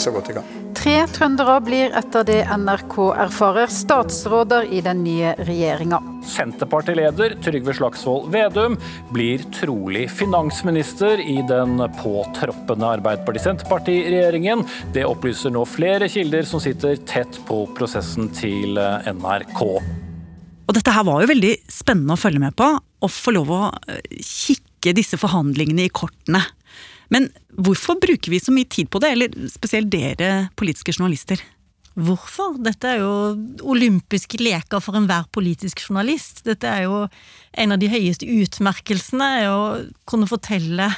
så 0.00 0.10
godt 0.14 0.26
de 0.30 0.34
kan. 0.40 0.46
Tre 0.82 0.96
trøndere 1.14 1.60
blir 1.62 1.92
etter 1.94 2.24
det 2.26 2.40
NRK 2.58 2.96
erfarer 3.22 3.70
statsråder 3.70 4.64
i 4.74 4.80
den 4.82 5.04
nye 5.04 5.30
regjeringa. 5.38 6.00
Senterpartileder 6.26 7.36
Trygve 7.44 7.70
Slagsvold 7.78 8.26
Vedum 8.34 8.74
blir 9.14 9.44
trolig 9.54 10.08
finansminister 10.10 11.22
i 11.22 11.36
den 11.46 11.78
påtroppende 12.00 12.88
Arbeiderparti-Senterparti-regjeringen. 12.96 14.64
Det 14.96 15.06
opplyser 15.06 15.54
nå 15.54 15.62
flere 15.70 16.10
kilder 16.10 16.50
som 16.50 16.62
sitter 16.64 16.98
tett 17.06 17.38
på 17.46 17.60
prosessen 17.78 18.32
til 18.34 18.74
NRK. 18.74 19.62
Og 20.66 20.74
dette 20.74 20.96
her 20.96 21.06
var 21.06 21.22
jo 21.22 21.30
veldig 21.30 21.52
spennende 21.70 22.18
å 22.18 22.24
følge 22.24 22.42
med 22.42 22.58
på, 22.58 22.72
og 22.74 23.10
få 23.10 23.36
lov 23.38 23.54
å 23.54 23.62
eh, 23.86 24.02
kikke 24.18 24.96
disse 24.98 25.18
forhandlingene 25.20 25.86
i 25.86 25.94
kortene. 25.94 26.42
Men 27.12 27.28
hvorfor 27.60 27.98
bruker 28.00 28.32
vi 28.32 28.40
så 28.40 28.54
mye 28.54 28.68
tid 28.72 28.88
på 28.92 29.00
det, 29.02 29.12
eller 29.14 29.50
spesielt 29.52 29.90
dere 29.92 30.48
politiske 30.58 30.94
journalister? 30.96 31.42
Hvorfor? 31.92 32.56
Dette 32.64 32.88
er 32.88 33.02
jo 33.02 33.12
olympiske 33.68 34.40
leker 34.40 34.80
for 34.80 34.96
enhver 34.96 35.26
politisk 35.34 35.82
journalist. 35.84 36.40
Dette 36.46 36.70
er 36.70 36.86
jo 36.86 37.02
en 37.60 37.74
av 37.74 37.82
de 37.82 37.90
høyeste 37.92 38.24
utmerkelsene, 38.24 39.28
å 39.52 39.60
kunne 40.08 40.30
fortelle 40.30 40.88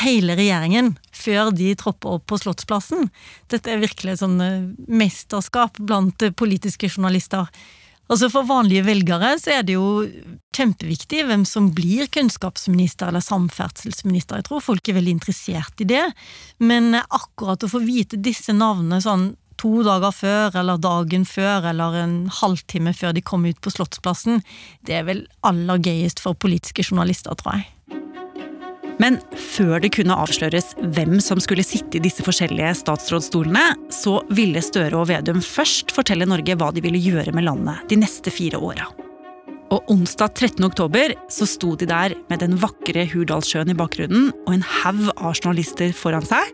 hele 0.00 0.34
regjeringen 0.38 0.94
før 1.14 1.52
de 1.54 1.70
tropper 1.78 2.16
opp 2.16 2.26
på 2.30 2.40
Slottsplassen. 2.40 3.10
Dette 3.52 3.70
er 3.70 3.82
virkelig 3.84 4.16
et 4.16 4.24
sånn 4.24 4.40
mesterskap 4.88 5.78
blant 5.78 6.26
politiske 6.40 6.90
journalister. 6.90 7.46
Altså 8.12 8.28
For 8.28 8.44
vanlige 8.44 8.84
velgere 8.84 9.30
så 9.40 9.54
er 9.58 9.62
det 9.66 9.78
jo 9.78 10.04
kjempeviktig 10.54 11.22
hvem 11.26 11.46
som 11.48 11.70
blir 11.74 12.10
kunnskapsminister 12.12 13.08
eller 13.08 13.24
samferdselsminister. 13.24 14.38
Jeg 14.42 14.48
tror 14.50 14.64
folk 14.64 14.88
er 14.88 14.98
veldig 14.98 15.16
interessert 15.16 15.80
i 15.80 15.88
det, 15.88 16.04
men 16.60 16.92
akkurat 16.94 17.64
å 17.64 17.70
få 17.72 17.80
vite 17.86 18.20
disse 18.20 18.54
navnene 18.54 19.00
sånn 19.02 19.32
to 19.60 19.82
dager 19.86 20.12
før 20.14 20.58
eller 20.60 20.80
dagen 20.82 21.24
før 21.28 21.70
eller 21.70 21.96
en 22.02 22.16
halvtime 22.42 22.92
før 22.96 23.14
de 23.16 23.22
kommer 23.24 23.54
ut 23.54 23.62
på 23.64 23.72
Slottsplassen, 23.72 24.42
det 24.86 24.98
er 24.98 25.06
vel 25.08 25.24
aller 25.46 25.80
gøyest 25.80 26.20
for 26.22 26.36
politiske 26.36 26.84
journalister, 26.84 27.34
tror 27.38 27.60
jeg. 27.60 27.73
Men 29.02 29.18
før 29.34 29.80
det 29.82 29.92
kunne 29.96 30.16
avsløres 30.22 30.74
hvem 30.94 31.16
som 31.22 31.40
skulle 31.42 31.64
sitte 31.66 31.98
i 31.98 32.02
disse 32.04 32.24
forskjellige 32.26 32.74
statsrådsstolene, 32.82 33.64
så 33.92 34.20
ville 34.34 34.62
Støre 34.64 35.00
og 35.00 35.08
Vedum 35.10 35.40
først 35.44 35.94
fortelle 35.94 36.28
Norge 36.30 36.56
hva 36.58 36.70
de 36.74 36.84
ville 36.84 37.00
gjøre 37.02 37.34
med 37.34 37.48
landet 37.48 37.82
de 37.90 37.98
neste 38.00 38.32
fire 38.34 38.60
åra. 38.62 38.86
Og 39.74 39.90
onsdag 39.90 40.36
13. 40.36 40.62
oktober 40.66 41.16
så 41.32 41.48
sto 41.48 41.72
de 41.80 41.88
der 41.90 42.14
med 42.30 42.44
den 42.44 42.54
vakre 42.62 43.06
Hurdalssjøen 43.10 43.72
i 43.72 43.78
bakgrunnen 43.78 44.30
og 44.44 44.52
en 44.54 44.66
haug 44.82 45.08
av 45.16 45.32
journalister 45.34 45.90
foran 45.96 46.26
seg, 46.26 46.52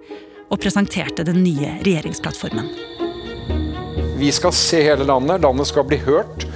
og 0.50 0.58
presenterte 0.62 1.22
den 1.26 1.44
nye 1.44 1.76
regjeringsplattformen. 1.84 2.70
Vi 4.20 4.32
skal 4.34 4.52
se 4.56 4.80
hele 4.84 5.06
landet, 5.06 5.44
landet 5.44 5.68
skal 5.70 5.86
bli 5.88 6.00
hørt. 6.02 6.48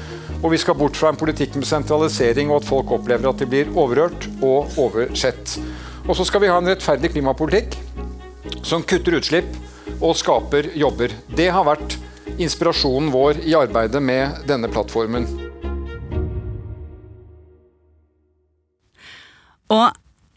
Og 0.44 0.50
vi 0.52 0.58
skal 0.60 0.76
bort 0.76 0.98
fra 0.98 1.08
en 1.08 1.16
politikk 1.16 1.54
med 1.56 1.64
sentralisering 1.64 2.50
og 2.52 2.58
at 2.60 2.66
folk 2.68 2.90
opplever 2.92 3.30
at 3.30 3.40
de 3.40 3.46
blir 3.48 3.70
overhørt 3.72 4.26
og 4.44 4.74
oversett. 4.76 5.54
Og 6.04 6.16
så 6.16 6.24
skal 6.28 6.42
vi 6.44 6.50
ha 6.52 6.58
en 6.60 6.68
rettferdig 6.68 7.14
klimapolitikk 7.14 7.78
som 8.64 8.84
kutter 8.84 9.16
utslipp 9.16 9.48
og 10.04 10.16
skaper 10.18 10.68
jobber. 10.76 11.12
Det 11.32 11.48
har 11.52 11.64
vært 11.64 11.96
inspirasjonen 12.40 13.12
vår 13.14 13.40
i 13.46 13.54
arbeidet 13.56 14.02
med 14.04 14.44
denne 14.48 14.68
plattformen. 14.72 15.26
Og 19.72 19.86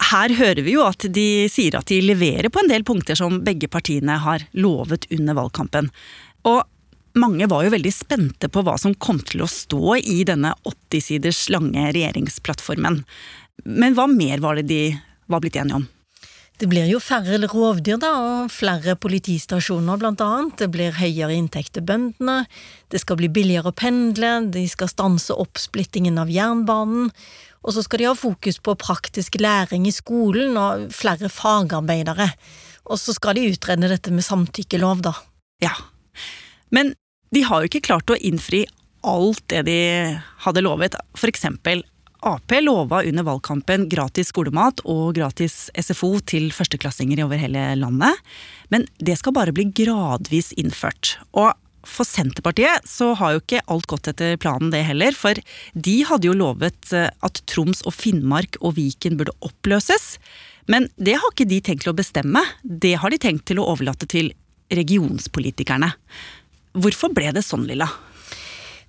her 0.07 0.33
hører 0.39 0.63
vi 0.63 0.77
jo 0.77 0.86
at 0.88 1.03
de 1.12 1.27
sier 1.51 1.75
at 1.75 1.89
de 1.91 2.00
leverer 2.05 2.47
på 2.53 2.62
en 2.63 2.71
del 2.71 2.86
punkter 2.88 3.17
som 3.19 3.41
begge 3.43 3.67
partiene 3.67 4.15
har 4.24 4.45
lovet 4.55 5.09
under 5.12 5.36
valgkampen. 5.36 5.89
Og 6.47 6.63
mange 7.17 7.50
var 7.50 7.65
jo 7.65 7.74
veldig 7.74 7.91
spente 7.91 8.47
på 8.47 8.63
hva 8.63 8.77
som 8.79 8.95
kom 8.95 9.19
til 9.25 9.43
å 9.43 9.50
stå 9.51 9.97
i 10.00 10.21
denne 10.27 10.53
80 10.63 11.03
siders 11.09 11.41
lange 11.51 11.89
regjeringsplattformen. 11.89 13.01
Men 13.67 13.97
hva 13.97 14.07
mer 14.07 14.39
var 14.43 14.62
det 14.62 14.67
de 14.69 14.81
var 15.27 15.43
blitt 15.43 15.60
enige 15.60 15.81
om? 15.81 15.88
Det 16.57 16.65
blir 16.65 16.88
jo 16.89 16.98
færre 16.98 17.38
rovdyr 17.46 18.00
da, 18.01 18.10
og 18.17 18.50
flere 18.50 18.96
politistasjoner 18.98 20.00
blant 20.01 20.22
annet. 20.25 20.55
Det 20.57 20.72
blir 20.74 20.96
høyere 20.98 21.36
inntekt 21.38 21.75
til 21.75 21.86
bøndene. 21.86 22.48
Det 22.89 23.03
skal 23.03 23.19
bli 23.19 23.29
billigere 23.29 23.69
å 23.69 23.77
pendle. 23.77 24.31
De 24.50 24.63
skal 24.69 24.89
stanse 24.89 25.36
oppsplittingen 25.38 26.17
av 26.17 26.31
jernbanen. 26.34 27.12
Og 27.62 27.75
så 27.75 27.84
skal 27.86 28.01
de 28.01 28.07
ha 28.10 28.15
fokus 28.17 28.57
på 28.63 28.74
praktisk 28.79 29.38
læring 29.43 29.86
i 29.86 29.93
skolen 29.93 30.57
og 30.57 30.88
flere 30.98 31.29
fagarbeidere. 31.29 32.31
Og 32.89 32.98
så 33.01 33.13
skal 33.13 33.38
de 33.38 33.51
utrede 33.51 33.91
dette 33.91 34.13
med 34.15 34.25
samtykkelov, 34.25 35.05
da. 35.05 35.13
Ja. 35.62 35.75
Men 36.74 36.96
de 37.36 37.43
har 37.46 37.62
jo 37.62 37.69
ikke 37.69 37.86
klart 37.86 38.10
å 38.10 38.17
innfri 38.17 38.63
alt 39.05 39.43
det 39.51 39.62
de 39.67 39.79
hadde 40.48 40.65
lovet. 40.65 40.98
For 41.13 41.29
eksempel 41.29 41.86
Ap 42.25 42.51
lova 42.62 43.03
under 43.05 43.24
valgkampen 43.27 43.86
gratis 43.89 44.31
skolemat 44.31 44.81
og 44.89 45.13
gratis 45.17 45.67
SFO 45.77 46.17
til 46.25 46.50
førsteklassinger 46.55 47.21
over 47.25 47.38
hele 47.38 47.69
landet. 47.77 48.17
Men 48.74 48.88
det 48.97 49.19
skal 49.19 49.36
bare 49.38 49.53
bli 49.53 49.67
gradvis 49.69 50.50
innført. 50.57 51.17
Og 51.38 51.53
for 51.88 52.07
Senterpartiet 52.07 52.88
så 52.89 53.13
har 53.19 53.36
jo 53.36 53.43
ikke 53.43 53.63
alt 53.71 53.88
gått 53.88 54.09
etter 54.12 54.36
planen 54.41 54.74
det 54.74 54.83
heller. 54.89 55.15
For 55.15 55.38
de 55.74 55.95
hadde 56.09 56.27
jo 56.27 56.36
lovet 56.36 56.91
eh, 56.95 57.09
at 57.24 57.41
Troms 57.47 57.83
og 57.88 57.95
Finnmark 57.95 58.59
og 58.59 58.75
Viken 58.79 59.19
burde 59.19 59.36
oppløses. 59.45 60.17
Men 60.67 60.89
det 60.97 61.15
har 61.21 61.31
ikke 61.31 61.47
de 61.47 61.62
tenkt 61.63 61.86
til 61.86 61.93
å 61.93 61.97
bestemme. 61.97 62.43
Det 62.63 62.97
har 63.00 63.13
de 63.13 63.21
tenkt 63.21 63.47
til 63.47 63.62
å 63.62 63.69
overlate 63.71 64.09
til 64.09 64.33
regionspolitikerne. 64.74 65.93
Hvorfor 66.77 67.13
ble 67.15 67.31
det 67.38 67.45
sånn, 67.45 67.63
Lilla? 67.69 67.88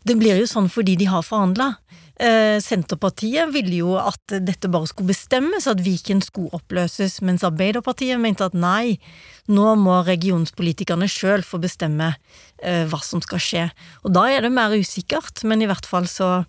Det 0.08 0.16
blir 0.18 0.40
jo 0.40 0.48
sånn 0.48 0.68
fordi 0.72 0.96
de 0.98 1.06
har 1.10 1.26
forhandla. 1.26 1.76
Eh, 2.18 2.58
Senterpartiet 2.58 3.52
ville 3.54 3.76
jo 3.78 3.92
at 4.00 4.34
dette 4.42 4.70
bare 4.70 4.88
skulle 4.90 5.12
bestemmes, 5.12 5.68
at 5.70 5.82
Viken 5.84 6.18
skulle 6.24 6.50
oppløses, 6.56 7.20
mens 7.22 7.46
Arbeiderpartiet 7.46 8.18
mente 8.18 8.46
at 8.48 8.56
nei, 8.58 8.98
nå 9.46 9.76
må 9.78 10.00
regionspolitikerne 10.06 11.06
sjøl 11.06 11.46
få 11.46 11.60
bestemme 11.62 12.10
hva 12.58 12.98
som 13.04 13.22
skal 13.22 13.42
skje. 13.42 13.64
Og 14.02 14.12
da 14.16 14.24
er 14.32 14.42
det 14.42 14.50
mer 14.54 14.74
usikkert, 14.74 15.44
men 15.46 15.62
i 15.62 15.68
hvert 15.70 15.86
fall 15.86 16.08
så, 16.10 16.42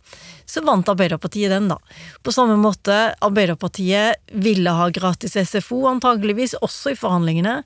så 0.49 0.63
vant 0.65 0.89
Arbeiderpartiet 0.89 1.51
den, 1.53 1.69
da. 1.69 1.77
På 2.25 2.33
samme 2.33 2.57
måte, 2.59 2.95
Arbeiderpartiet 3.25 4.33
ville 4.33 4.73
ha 4.73 4.89
gratis 4.93 5.37
SFO, 5.37 5.83
antageligvis, 5.91 6.57
også 6.65 6.93
i 6.93 6.99
forhandlingene, 6.99 7.59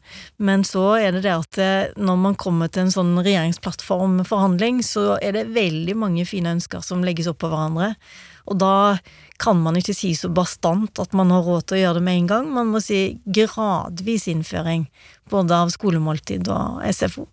men 0.44 0.68
så 0.68 0.86
er 1.00 1.16
det 1.16 1.24
det 1.28 1.34
at 1.36 1.62
eh, 1.62 1.96
når 1.96 2.20
man 2.28 2.38
kommer 2.40 2.72
til 2.72 2.86
en 2.86 2.94
sånn 2.94 3.16
regjeringsplattformforhandling, 3.22 4.84
så 4.86 5.18
er 5.22 5.38
det 5.38 5.50
veldig 5.56 5.98
mange 6.00 6.28
fine 6.28 6.56
ønsker 6.58 6.84
som 6.86 7.04
legges 7.06 7.30
opp 7.32 7.42
på 7.44 7.52
hverandre. 7.52 7.94
Og 8.52 8.60
da 8.60 8.98
kan 9.44 9.60
man 9.64 9.78
ikke 9.80 9.96
si 9.96 10.14
så 10.16 10.30
bastant 10.32 11.00
at 11.02 11.16
man 11.18 11.32
har 11.34 11.46
råd 11.46 11.68
til 11.68 11.80
å 11.80 11.82
gjøre 11.84 12.00
det 12.00 12.08
med 12.08 12.20
en 12.22 12.30
gang. 12.34 12.52
Man 12.56 12.72
må 12.74 12.84
si 12.84 13.20
gradvis 13.24 14.28
innføring, 14.32 14.88
både 15.32 15.64
av 15.64 15.74
skolemåltid 15.76 16.52
og 16.52 16.84
SFO. 16.92 17.28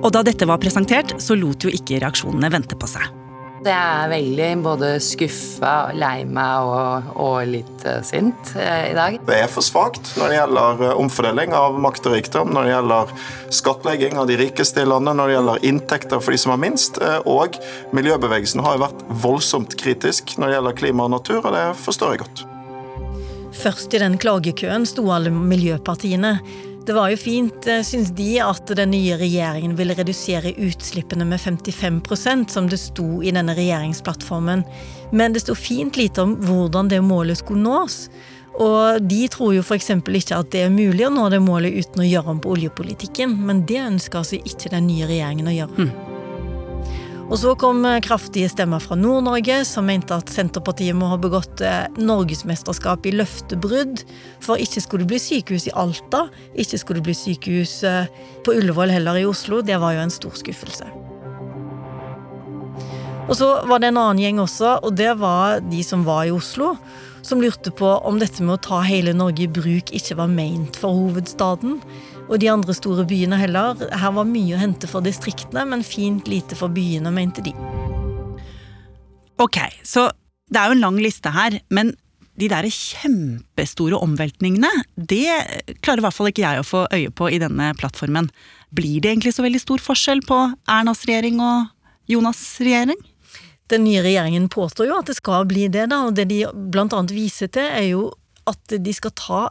Og 0.00 0.12
da 0.14 0.22
dette 0.24 0.46
var 0.48 0.60
presentert, 0.60 1.18
så 1.20 1.36
lot 1.36 1.66
jo 1.66 1.72
ikke 1.72 2.00
reaksjonene 2.00 2.48
vente 2.52 2.76
på 2.78 2.88
seg. 2.88 3.10
Jeg 3.60 3.76
er 3.76 4.06
veldig 4.08 4.46
både 4.64 4.88
skuffa, 5.04 5.90
lei 5.92 6.22
meg 6.24 6.64
og, 6.64 7.10
og 7.20 7.34
litt 7.44 7.82
uh, 7.84 7.98
sint 8.00 8.54
uh, 8.56 8.86
i 8.88 8.94
dag. 8.96 9.18
Det 9.28 9.36
er 9.36 9.50
for 9.52 9.60
svakt 9.60 10.14
når 10.16 10.32
det 10.32 10.38
gjelder 10.38 10.80
uh, 10.80 10.92
omfordeling 11.02 11.52
av 11.52 11.76
makt 11.84 12.08
og 12.08 12.16
rikdom, 12.16 12.54
når 12.56 12.64
det 12.64 12.72
gjelder 12.72 13.12
skattlegging 13.58 14.16
av 14.16 14.30
de 14.30 14.38
rikeste 14.40 14.80
i 14.80 14.88
landet, 14.88 15.18
når 15.18 15.28
det 15.28 15.36
gjelder 15.36 15.66
inntekter 15.72 16.24
for 16.24 16.32
de 16.32 16.40
som 16.40 16.54
har 16.54 16.62
minst. 16.62 17.02
Og 17.28 17.60
miljøbevegelsen 17.92 18.64
har 18.64 18.78
jo 18.78 18.84
vært 18.86 19.04
voldsomt 19.26 19.76
kritisk 19.84 20.38
når 20.40 20.48
det 20.48 20.56
gjelder 20.56 20.80
klima 20.80 21.10
og 21.10 21.12
natur, 21.18 21.42
og 21.42 21.52
det 21.52 21.66
forstår 21.84 22.16
jeg 22.16 22.24
godt. 22.24 22.44
Først 23.60 23.92
i 23.92 24.00
den 24.00 24.16
klagekøen 24.16 24.88
sto 24.88 25.04
alle 25.12 25.28
miljøpartiene. 25.34 26.38
Det 26.86 26.92
var 26.96 27.10
jo 27.12 27.16
fint, 27.20 27.66
eh, 27.66 27.82
syns 27.82 28.10
de, 28.16 28.40
at 28.40 28.66
den 28.76 28.90
nye 28.94 29.16
regjeringen 29.20 29.76
ville 29.76 29.94
redusere 29.94 30.54
utslippene 30.56 31.26
med 31.28 31.40
55% 31.40 32.50
som 32.50 32.68
det 32.68 32.80
sto 32.80 33.22
i 33.22 33.30
denne 33.30 33.54
regjeringsplattformen. 33.54 34.64
Men 35.12 35.32
det 35.32 35.44
sto 35.44 35.54
fint 35.54 35.96
lite 35.96 36.22
om 36.22 36.36
hvordan 36.40 36.88
det 36.88 37.02
målet 37.04 37.38
skulle 37.38 37.62
nås. 37.62 38.08
Og 38.60 39.02
de 39.06 39.28
tror 39.28 39.54
jo 39.54 39.62
f.eks. 39.62 39.90
ikke 39.90 40.38
at 40.38 40.50
det 40.52 40.64
er 40.66 40.72
mulig 40.72 41.06
å 41.06 41.12
nå 41.14 41.28
det 41.30 41.40
målet 41.44 41.76
uten 41.76 42.02
å 42.02 42.08
gjøre 42.08 42.34
om 42.34 42.40
på 42.42 42.56
oljepolitikken, 42.56 43.36
men 43.46 43.64
det 43.68 43.80
ønsker 43.84 44.22
altså 44.22 44.40
ikke 44.40 44.72
den 44.74 44.88
nye 44.90 45.06
regjeringen 45.08 45.52
å 45.52 45.54
gjøre. 45.54 45.86
Mm. 45.86 46.09
Og 47.30 47.38
så 47.38 47.52
kom 47.54 47.84
eh, 47.86 48.00
kraftige 48.02 48.50
stemmer 48.50 48.82
fra 48.82 48.96
Nord-Norge, 48.98 49.60
som 49.68 49.86
mente 49.86 50.16
at 50.16 50.30
Senterpartiet 50.34 50.96
må 50.98 51.12
ha 51.12 51.18
begått 51.20 51.62
eh, 51.62 51.84
norgesmesterskap 51.94 53.06
i 53.06 53.12
løftebrudd. 53.14 54.02
For 54.42 54.58
ikke 54.58 54.82
skulle 54.82 55.06
det 55.06 55.12
bli 55.12 55.20
sykehus 55.22 55.68
i 55.70 55.74
Alta, 55.78 56.24
ikke 56.58 56.80
skulle 56.82 56.98
det 56.98 57.06
bli 57.06 57.14
sykehus 57.14 57.76
eh, 57.86 58.10
på 58.42 58.56
Ullevål 58.58 58.90
heller 58.96 59.20
i 59.20 59.28
Oslo. 59.30 59.60
Det 59.62 59.78
var 59.78 59.94
jo 59.94 60.02
en 60.02 60.14
stor 60.14 60.34
skuffelse. 60.42 60.90
Og 63.30 63.36
så 63.38 63.52
var 63.70 63.78
det 63.78 63.92
en 63.92 64.00
annen 64.00 64.24
gjeng 64.24 64.42
også, 64.42 64.80
og 64.82 64.98
det 64.98 65.12
var 65.20 65.62
de 65.62 65.84
som 65.86 66.02
var 66.02 66.24
i 66.26 66.34
Oslo. 66.34 66.74
Som 67.22 67.44
lurte 67.44 67.70
på 67.70 67.86
om 68.08 68.18
dette 68.18 68.42
med 68.42 68.56
å 68.56 68.62
ta 68.64 68.80
hele 68.82 69.14
Norge 69.14 69.44
i 69.44 69.52
bruk 69.60 69.92
ikke 69.94 70.16
var 70.18 70.32
meint 70.32 70.78
for 70.80 70.96
hovedstaden 70.96 71.78
og 72.30 72.38
de 72.38 72.50
andre 72.50 72.74
store 72.76 73.04
byene 73.10 73.38
heller. 73.40 73.80
Her 73.90 74.14
var 74.14 74.28
mye 74.28 74.54
å 74.54 74.60
hente 74.60 74.88
for 74.90 75.04
distriktene, 75.04 75.66
men 75.66 75.82
fint 75.86 76.30
lite 76.30 76.58
for 76.58 76.72
byene, 76.72 77.10
mente 77.14 77.42
de. 77.44 77.54
Ok, 79.40 79.58
så 79.86 80.06
det 80.50 80.60
er 80.60 80.70
jo 80.70 80.78
en 80.78 80.84
lang 80.84 81.00
liste 81.02 81.32
her, 81.34 81.58
men 81.74 81.92
de 82.40 82.48
der 82.48 82.68
kjempestore 82.72 83.98
omveltningene, 84.00 84.70
det 84.96 85.26
klarer 85.84 86.00
i 86.00 86.06
hvert 86.06 86.16
fall 86.16 86.30
ikke 86.30 86.44
jeg 86.44 86.62
å 86.62 86.66
få 86.66 86.86
øye 86.94 87.12
på 87.12 87.28
i 87.28 87.40
denne 87.42 87.72
plattformen. 87.76 88.30
Blir 88.72 89.02
det 89.02 89.12
egentlig 89.12 89.34
så 89.36 89.44
veldig 89.44 89.60
stor 89.60 89.82
forskjell 89.84 90.22
på 90.28 90.38
Ernas 90.70 91.02
regjering 91.08 91.42
og 91.44 91.68
Jonas' 92.10 92.60
regjering? 92.62 93.00
Den 93.70 93.84
nye 93.86 94.02
regjeringen 94.02 94.48
påstår 94.50 94.88
jo 94.88 94.98
at 94.98 95.10
det 95.10 95.18
skal 95.18 95.44
bli 95.50 95.68
det, 95.70 95.90
da, 95.92 96.04
og 96.08 96.16
det 96.16 96.26
de 96.30 96.44
blant 96.72 96.94
annet 96.96 97.12
viser 97.14 97.50
til, 97.52 97.66
er 97.66 97.90
jo 97.90 98.08
at 98.50 98.78
de 98.82 98.94
skal 98.96 99.14
ta 99.18 99.42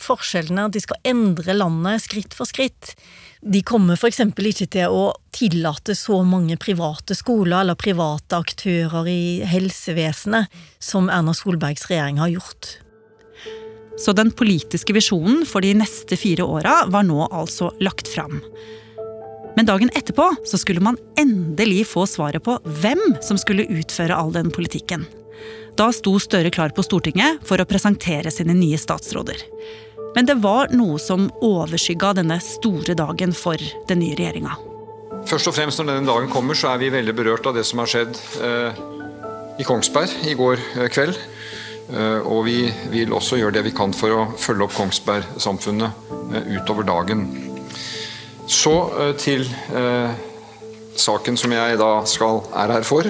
forskjellene, 0.00 0.68
at 0.68 0.76
de 0.76 0.82
skal 0.82 1.00
endre 1.08 1.56
landet 1.56 2.04
skritt 2.04 2.36
for 2.36 2.48
skritt. 2.48 2.94
De 3.40 3.62
kommer 3.64 3.96
f.eks. 3.96 4.20
ikke 4.20 4.68
til 4.68 4.92
å 4.92 5.04
tillate 5.32 5.96
så 5.96 6.20
mange 6.26 6.58
private 6.60 7.16
skoler 7.16 7.62
eller 7.62 7.78
private 7.80 8.36
aktører 8.36 9.08
i 9.08 9.22
helsevesenet 9.48 10.52
som 10.78 11.08
Erna 11.08 11.32
Solbergs 11.36 11.88
regjering 11.88 12.20
har 12.20 12.34
gjort. 12.34 12.74
Så 14.00 14.12
den 14.16 14.30
politiske 14.32 14.94
visjonen 14.96 15.42
for 15.48 15.64
de 15.64 15.74
neste 15.76 16.16
fire 16.20 16.44
åra 16.44 16.84
var 16.92 17.04
nå 17.04 17.26
altså 17.26 17.72
lagt 17.84 18.08
fram. 18.08 18.38
Men 19.56 19.66
dagen 19.68 19.90
etterpå 19.98 20.28
så 20.46 20.60
skulle 20.60 20.84
man 20.84 20.96
endelig 21.20 21.86
få 21.90 22.06
svaret 22.08 22.44
på 22.46 22.54
hvem 22.80 23.02
som 23.24 23.40
skulle 23.40 23.68
utføre 23.68 24.16
all 24.16 24.32
den 24.32 24.52
politikken. 24.54 25.04
Da 25.80 25.86
sto 25.96 26.18
Støre 26.20 26.50
klar 26.52 26.74
på 26.76 26.82
Stortinget 26.84 27.38
for 27.48 27.56
å 27.56 27.64
presentere 27.64 28.28
sine 28.34 28.52
nye 28.52 28.76
statsråder. 28.76 29.38
Men 30.12 30.26
det 30.28 30.36
var 30.44 30.68
noe 30.76 30.98
som 31.00 31.30
overskygga 31.40 32.10
denne 32.18 32.36
store 32.44 32.92
dagen 32.98 33.32
for 33.32 33.56
den 33.88 34.02
nye 34.02 34.18
regjeringa. 34.18 34.58
Først 35.30 35.48
og 35.48 35.56
fremst 35.56 35.80
når 35.80 35.94
denne 35.94 36.10
dagen 36.10 36.28
kommer, 36.32 36.58
så 36.58 36.74
er 36.74 36.82
vi 36.82 36.92
veldig 36.92 37.14
berørt 37.16 37.48
av 37.48 37.56
det 37.56 37.64
som 37.64 37.80
har 37.80 37.88
skjedd 37.88 38.12
eh, 38.44 38.82
i 39.62 39.64
Kongsberg 39.64 40.28
i 40.28 40.36
går 40.36 40.60
eh, 40.60 40.90
kveld. 40.92 41.16
Eh, 41.96 42.28
og 42.28 42.44
vi 42.50 42.58
vil 42.92 43.16
også 43.16 43.40
gjøre 43.40 43.56
det 43.56 43.64
vi 43.70 43.76
kan 43.76 43.96
for 43.96 44.12
å 44.18 44.26
følge 44.36 44.66
opp 44.66 44.76
Kongsberg-samfunnet 44.76 46.12
eh, 46.36 46.56
utover 46.58 46.88
dagen. 46.92 47.24
Så 48.44 48.76
eh, 49.00 49.14
til 49.16 49.48
eh, 49.72 50.28
saken 51.00 51.38
som 51.40 51.52
jeg 51.54 51.78
da 51.80 51.90
skal, 52.08 52.42
er 52.56 52.74
her 52.76 52.86
for. 52.86 53.08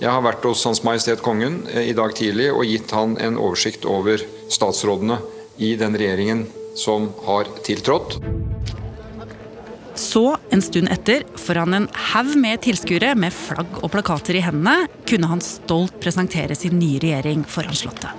Jeg 0.00 0.10
har 0.10 0.24
vært 0.24 0.44
hos 0.48 0.64
Hans 0.68 0.82
Majestet 0.86 1.22
Kongen 1.24 1.62
eh, 1.72 1.90
i 1.90 1.96
dag 1.96 2.14
tidlig 2.16 2.50
og 2.52 2.66
gitt 2.68 2.92
han 2.96 3.16
en 3.22 3.38
oversikt 3.40 3.86
over 3.88 4.22
statsrådene 4.52 5.20
i 5.62 5.74
den 5.80 5.96
regjeringen 5.96 6.46
som 6.76 7.10
har 7.26 7.48
tiltrådt. 7.64 8.18
Så, 9.96 10.36
en 10.52 10.60
stund 10.60 10.90
etter, 10.92 11.22
foran 11.40 11.72
en 11.72 11.86
haug 12.12 12.34
med 12.36 12.60
tilskuere 12.66 13.14
med 13.16 13.32
flagg 13.32 13.78
og 13.80 13.88
plakater 13.94 14.36
i 14.36 14.42
hendene, 14.44 14.90
kunne 15.08 15.30
han 15.30 15.40
stolt 15.40 15.96
presentere 16.02 16.56
sin 16.58 16.76
nye 16.76 17.00
regjering 17.00 17.46
foran 17.48 17.76
Slottet. 17.76 18.12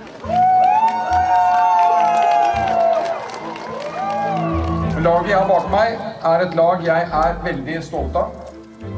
Laget 4.98 5.30
jeg 5.30 5.38
har 5.38 5.46
bak 5.46 5.70
meg, 5.70 5.94
er 6.26 6.42
et 6.42 6.58
lag 6.58 6.82
jeg 6.82 7.06
er 7.22 7.38
veldig 7.46 7.78
stolt 7.86 8.18
av 8.18 8.37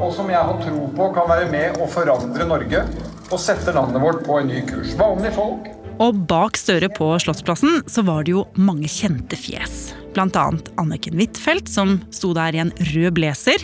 og 0.00 0.12
som 0.14 0.30
jeg 0.32 0.40
har 0.40 0.62
tro 0.62 0.86
på 0.96 1.10
kan 1.16 1.28
være 1.30 1.50
med 1.52 1.80
å 1.80 1.88
forandre 1.90 2.46
Norge 2.48 2.84
og 3.30 3.38
sette 3.40 3.74
landet 3.74 4.02
vårt 4.02 4.24
på 4.26 4.40
en 4.40 4.50
ny 4.50 4.62
kurs. 4.68 4.94
Vanlige 4.98 5.36
folk. 5.36 5.68
Og 6.00 6.16
bak 6.30 6.56
Støre 6.56 6.88
på 6.92 7.10
Slottsplassen 7.20 7.82
så 7.90 8.04
var 8.06 8.24
det 8.24 8.32
jo 8.32 8.46
mange 8.56 8.88
kjente 8.88 9.36
fjes. 9.36 9.92
Annet 10.16 10.70
Anniken 10.80 11.20
Huitfeldt, 11.20 11.68
som 11.70 12.00
sto 12.10 12.32
der 12.34 12.56
i 12.56 12.62
en 12.64 12.72
rød 12.94 13.12
blazer 13.18 13.62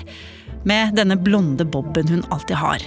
med 0.68 0.94
denne 0.98 1.16
blonde 1.18 1.64
boben 1.64 2.12
hun 2.12 2.24
alltid 2.35 2.61
har. 2.61 2.85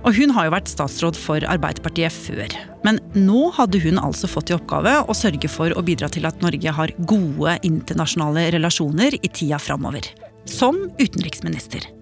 Og 0.00 0.16
hun 0.16 0.32
har 0.32 0.46
jo 0.46 0.54
vært 0.54 0.70
statsråd 0.70 1.18
for 1.18 1.44
Arbeiderpartiet 1.44 2.14
før. 2.14 2.54
Men 2.86 3.02
nå 3.12 3.50
hadde 3.58 3.82
hun 3.82 4.00
altså 4.00 4.30
fått 4.30 4.52
i 4.52 4.56
oppgave 4.56 4.94
å 5.02 5.16
sørge 5.16 5.50
for 5.52 5.74
å 5.76 5.84
bidra 5.84 6.08
til 6.12 6.24
at 6.28 6.40
Norge 6.40 6.72
har 6.78 6.94
gode 7.10 7.58
internasjonale 7.66 8.48
relasjoner 8.56 9.18
i 9.20 9.28
tida 9.28 9.60
framover. 9.60 10.08
Som 10.48 10.86
utenriksminister. 10.96 11.99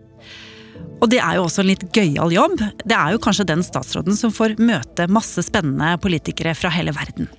Og 0.99 1.11
det 1.13 1.21
er 1.23 1.39
jo 1.39 1.45
også 1.47 1.63
en 1.63 1.71
litt 1.71 1.85
gøyal 1.95 2.33
jobb. 2.35 2.57
Det 2.83 2.97
er 2.97 3.15
jo 3.15 3.23
kanskje 3.23 3.47
den 3.49 3.63
statsråden 3.67 4.17
som 4.19 4.35
får 4.35 4.57
møte 4.59 5.07
masse 5.11 5.45
spennende 5.47 5.95
politikere 6.03 6.57
fra 6.59 6.73
hele 6.75 6.95
verden. 6.97 7.31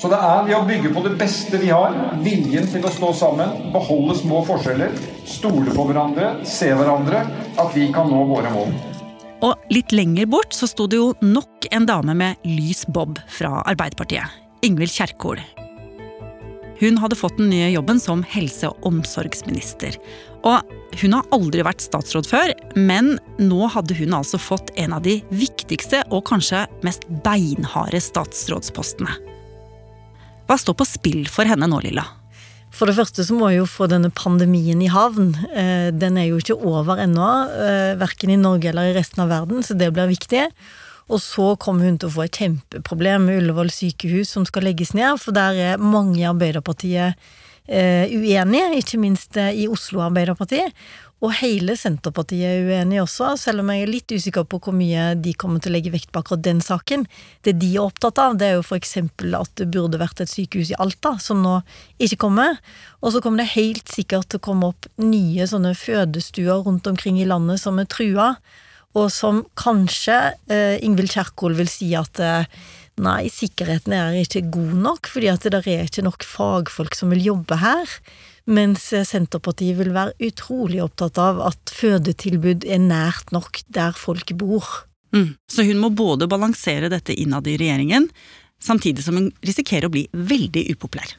Så 0.00 0.08
det 0.10 0.18
er 0.18 0.46
ved 0.48 0.56
å 0.56 0.64
bygge 0.66 0.90
på 0.94 1.02
det 1.04 1.12
beste 1.20 1.60
vi 1.62 1.68
har, 1.70 1.94
viljen 2.24 2.66
til 2.72 2.82
å 2.82 2.90
stå 2.90 3.12
sammen, 3.20 3.52
beholde 3.74 4.16
små 4.18 4.40
forskjeller, 4.48 4.96
stole 5.28 5.70
på 5.76 5.84
hverandre, 5.86 6.32
se 6.48 6.72
hverandre, 6.74 7.22
at 7.54 7.76
vi 7.76 7.86
kan 7.94 8.10
nå 8.10 8.24
våre 8.32 8.50
mål. 8.50 8.74
Og 9.46 9.72
litt 9.74 9.94
lenger 9.94 10.26
bort 10.30 10.54
så 10.56 10.66
sto 10.70 10.88
det 10.90 10.98
jo 10.98 11.12
nok 11.22 11.70
en 11.70 11.86
dame 11.86 12.18
med 12.18 12.46
lys 12.46 12.82
bob 12.90 13.20
fra 13.30 13.60
Arbeiderpartiet. 13.62 14.40
Ingvild 14.66 14.94
Kjerkol. 14.94 15.42
Hun 16.82 16.96
hadde 16.98 17.14
fått 17.14 17.36
den 17.38 17.52
nye 17.52 17.68
jobben 17.70 18.00
som 18.02 18.24
helse- 18.26 18.66
og 18.66 18.86
omsorgsminister. 18.88 19.94
Og 20.42 20.72
hun 20.98 21.12
har 21.14 21.28
aldri 21.30 21.62
vært 21.62 21.84
statsråd 21.84 22.26
før, 22.26 22.50
men 22.74 23.12
nå 23.38 23.68
hadde 23.70 23.94
hun 24.00 24.16
altså 24.18 24.40
fått 24.42 24.72
en 24.82 24.96
av 24.96 25.04
de 25.04 25.20
viktigste 25.30 26.02
og 26.10 26.24
kanskje 26.32 26.64
mest 26.82 27.06
beinharde 27.22 28.02
statsrådspostene. 28.02 29.14
Hva 30.50 30.58
står 30.58 30.80
på 30.80 30.88
spill 30.90 31.22
for 31.30 31.46
henne 31.46 31.70
nå, 31.70 31.78
Lilla? 31.86 32.08
For 32.74 32.88
det 32.88 32.96
første 32.96 33.22
så 33.22 33.36
må 33.36 33.52
jeg 33.52 33.60
jo 33.60 33.68
få 33.68 33.86
denne 33.86 34.10
pandemien 34.16 34.80
i 34.82 34.90
havn. 34.90 35.36
Eh, 35.52 35.92
den 35.94 36.16
er 36.18 36.30
jo 36.32 36.40
ikke 36.40 36.56
over 36.56 36.98
ennå, 37.04 37.30
eh, 37.52 37.94
verken 38.00 38.32
i 38.32 38.40
Norge 38.40 38.72
eller 38.72 38.90
i 38.90 38.96
resten 38.96 39.22
av 39.22 39.30
verden, 39.30 39.62
så 39.62 39.76
det 39.78 39.92
blir 39.94 40.10
viktig. 40.10 40.48
Og 41.10 41.22
så 41.22 41.52
kommer 41.60 41.88
hun 41.88 41.98
til 42.00 42.10
å 42.10 42.16
få 42.16 42.26
et 42.26 42.40
kjempeproblem 42.42 43.26
med 43.28 43.42
Ullevål 43.42 43.72
sykehus 43.74 44.34
som 44.36 44.46
skal 44.48 44.68
legges 44.68 44.94
ned, 44.96 45.18
for 45.22 45.34
der 45.36 45.58
er 45.72 45.82
mange 45.82 46.20
i 46.20 46.28
Arbeiderpartiet 46.28 47.18
eh, 47.66 48.12
uenige, 48.12 48.76
ikke 48.78 49.00
minst 49.02 49.36
eh, 49.40 49.54
i 49.64 49.68
Oslo 49.70 50.04
Arbeiderparti. 50.06 50.62
Og 51.22 51.30
hele 51.38 51.76
Senterpartiet 51.78 52.48
er 52.48 52.64
uenig 52.66 52.98
også, 52.98 53.28
selv 53.38 53.62
om 53.62 53.68
jeg 53.70 53.84
er 53.84 53.90
litt 53.92 54.10
usikker 54.10 54.42
på 54.50 54.58
hvor 54.64 54.74
mye 54.74 55.12
de 55.22 55.34
kommer 55.38 55.62
til 55.62 55.70
å 55.70 55.76
legge 55.76 55.92
vekt 55.94 56.10
på 56.10 56.18
akkurat 56.18 56.42
den 56.42 56.58
saken. 56.64 57.04
Det 57.46 57.54
de 57.62 57.68
er 57.76 57.84
opptatt 57.84 58.18
av, 58.18 58.34
det 58.38 58.48
er 58.48 58.56
jo 58.56 58.64
eksempel 58.74 59.36
at 59.38 59.52
det 59.60 59.68
burde 59.70 60.00
vært 60.02 60.24
et 60.24 60.32
sykehus 60.32 60.72
i 60.74 60.80
Alta, 60.82 61.14
som 61.22 61.44
nå 61.44 61.60
ikke 62.02 62.18
kommer. 62.24 62.58
Og 63.06 63.14
så 63.14 63.22
kommer 63.22 63.44
det 63.44 63.52
helt 63.54 63.86
sikkert 63.92 64.32
til 64.32 64.42
å 64.42 64.46
komme 64.48 64.72
opp 64.74 64.90
nye 64.98 65.46
sånne 65.46 65.76
fødestuer 65.78 66.66
rundt 66.66 66.90
omkring 66.90 67.22
i 67.22 67.28
landet 67.28 67.62
som 67.62 67.78
er 67.78 67.86
trua, 67.86 68.32
og 68.98 69.08
som 69.12 69.42
kanskje 69.58 70.18
eh, 70.52 70.76
Ingvild 70.84 71.12
Kjerkol 71.14 71.56
vil 71.58 71.70
si 71.70 71.90
at 71.98 72.20
eh, 72.22 72.48
nei, 73.02 73.30
sikkerheten 73.32 73.94
er 73.96 74.18
ikke 74.20 74.44
god 74.52 74.74
nok, 74.84 75.08
fordi 75.10 75.30
at 75.32 75.48
det 75.48 75.62
er 75.62 75.86
ikke 75.86 76.04
nok 76.04 76.26
fagfolk 76.26 76.98
som 76.98 77.12
vil 77.14 77.24
jobbe 77.32 77.58
her. 77.62 77.96
Mens 78.50 78.88
Senterpartiet 78.90 79.78
vil 79.78 79.92
være 79.94 80.16
utrolig 80.28 80.82
opptatt 80.82 81.20
av 81.22 81.40
at 81.46 81.72
fødetilbud 81.72 82.66
er 82.66 82.82
nært 82.82 83.30
nok 83.34 83.62
der 83.72 83.94
folk 83.96 84.34
bor. 84.38 84.66
Mm. 85.14 85.34
Så 85.48 85.64
hun 85.68 85.80
må 85.80 85.92
både 85.94 86.28
balansere 86.28 86.90
dette 86.92 87.14
innad 87.14 87.46
i 87.46 87.56
regjeringen, 87.60 88.08
samtidig 88.62 89.04
som 89.06 89.18
hun 89.18 89.30
risikerer 89.44 89.88
å 89.88 89.94
bli 89.94 90.08
veldig 90.12 90.66
upopulær. 90.74 91.16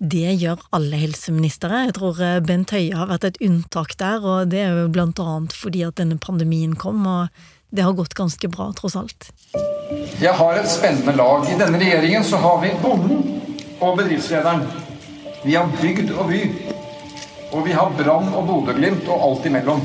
Det 0.00 0.30
gjør 0.40 0.62
alle 0.72 0.96
helseministre. 0.96 1.82
Jeg 1.84 1.92
tror 1.98 2.20
eh, 2.24 2.38
Bent 2.40 2.70
Høie 2.72 2.96
har 2.96 3.10
vært 3.10 3.26
et 3.28 3.40
unntak 3.44 3.98
der, 4.00 4.22
og 4.24 4.48
det 4.48 4.62
er 4.64 4.78
jo 4.78 4.92
blant 4.94 5.20
annet 5.20 5.52
fordi 5.52 5.82
at 5.84 5.98
denne 6.00 6.16
pandemien 6.16 6.72
kom, 6.72 7.02
og 7.04 7.28
det 7.68 7.84
har 7.84 7.92
gått 7.98 8.16
ganske 8.16 8.48
bra, 8.48 8.70
tross 8.78 8.96
alt. 8.96 9.28
Jeg 10.22 10.32
har 10.38 10.56
et 10.56 10.70
spennende 10.72 11.12
lag. 11.20 11.44
I 11.52 11.58
denne 11.60 11.82
regjeringen 11.82 12.24
så 12.24 12.40
har 12.40 12.62
vi 12.62 12.72
bonden 12.80 13.42
og 13.76 14.00
bedriftslederen. 14.00 14.64
Vi 15.44 15.58
har 15.58 15.68
bygd 15.82 16.14
og 16.16 16.32
by. 16.32 16.40
Og 17.50 17.68
vi 17.68 17.76
har 17.76 17.92
Brann 17.98 18.32
og 18.32 18.48
Bodø-Glimt 18.48 19.04
og 19.10 19.26
alt 19.26 19.50
imellom. 19.52 19.84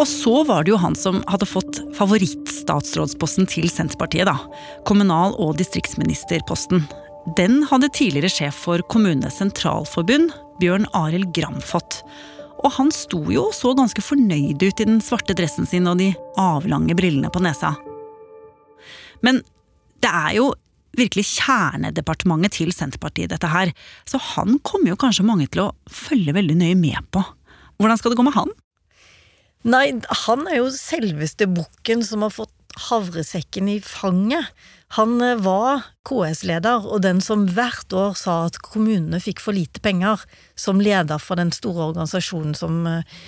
Og 0.00 0.08
så 0.08 0.40
var 0.48 0.64
det 0.64 0.72
jo 0.72 0.80
han 0.80 0.96
som 0.96 1.20
hadde 1.28 1.48
fått 1.48 1.82
favorittstatsrådsposten 2.00 3.50
til 3.50 3.68
Senterpartiet, 3.68 4.30
da. 4.30 4.38
Kommunal- 4.88 5.36
og 5.36 5.58
distriktsministerposten. 5.60 6.86
Den 7.26 7.62
hadde 7.68 7.90
tidligere 7.92 8.30
sjef 8.32 8.62
for 8.64 8.80
Kommunenes 8.88 9.36
Sentralforbund, 9.40 10.32
Bjørn 10.60 10.86
Arild 10.96 11.34
Gram, 11.36 11.58
fått. 11.60 12.00
Og 12.64 12.72
han 12.78 12.88
sto 12.92 13.20
jo 13.32 13.46
og 13.48 13.56
så 13.56 13.74
ganske 13.76 14.02
fornøyd 14.04 14.62
ut 14.62 14.80
i 14.80 14.86
den 14.88 15.02
svarte 15.04 15.36
dressen 15.36 15.68
sin 15.68 15.88
og 15.88 16.00
de 16.00 16.10
avlange 16.40 16.96
brillene 16.96 17.30
på 17.32 17.42
nesa. 17.44 17.74
Men 19.24 19.42
det 20.00 20.10
er 20.10 20.38
jo 20.38 20.50
virkelig 20.96 21.26
kjernedepartementet 21.36 22.56
til 22.56 22.72
Senterpartiet, 22.74 23.30
dette 23.32 23.52
her. 23.52 23.72
Så 24.08 24.20
han 24.32 24.56
kommer 24.64 24.94
jo 24.94 25.00
kanskje 25.00 25.26
mange 25.28 25.48
til 25.52 25.66
å 25.66 25.74
følge 25.92 26.34
veldig 26.36 26.56
nøye 26.56 26.78
med 26.78 27.04
på. 27.12 27.22
Hvordan 27.80 28.00
skal 28.00 28.12
det 28.12 28.20
gå 28.20 28.26
med 28.26 28.36
han? 28.36 28.52
Nei, 29.68 29.86
han 30.24 30.48
er 30.48 30.62
jo 30.62 30.72
selveste 30.72 31.48
bukken 31.52 32.04
som 32.04 32.24
har 32.24 32.32
fått 32.32 32.80
havresekken 32.88 33.68
i 33.68 33.78
fanget. 33.84 34.48
Han 34.96 35.20
eh, 35.22 35.36
var 35.38 35.84
KS-leder, 36.08 36.86
og 36.88 37.04
den 37.04 37.20
som 37.22 37.44
hvert 37.54 37.92
år 37.94 38.16
sa 38.18 38.40
at 38.48 38.56
kommunene 38.64 39.20
fikk 39.22 39.42
for 39.44 39.54
lite 39.54 39.82
penger, 39.84 40.22
som 40.58 40.80
leder 40.82 41.20
for 41.22 41.38
den 41.38 41.52
store 41.54 41.92
organisasjonen 41.92 42.56
som 42.58 42.80
eh, 42.90 43.20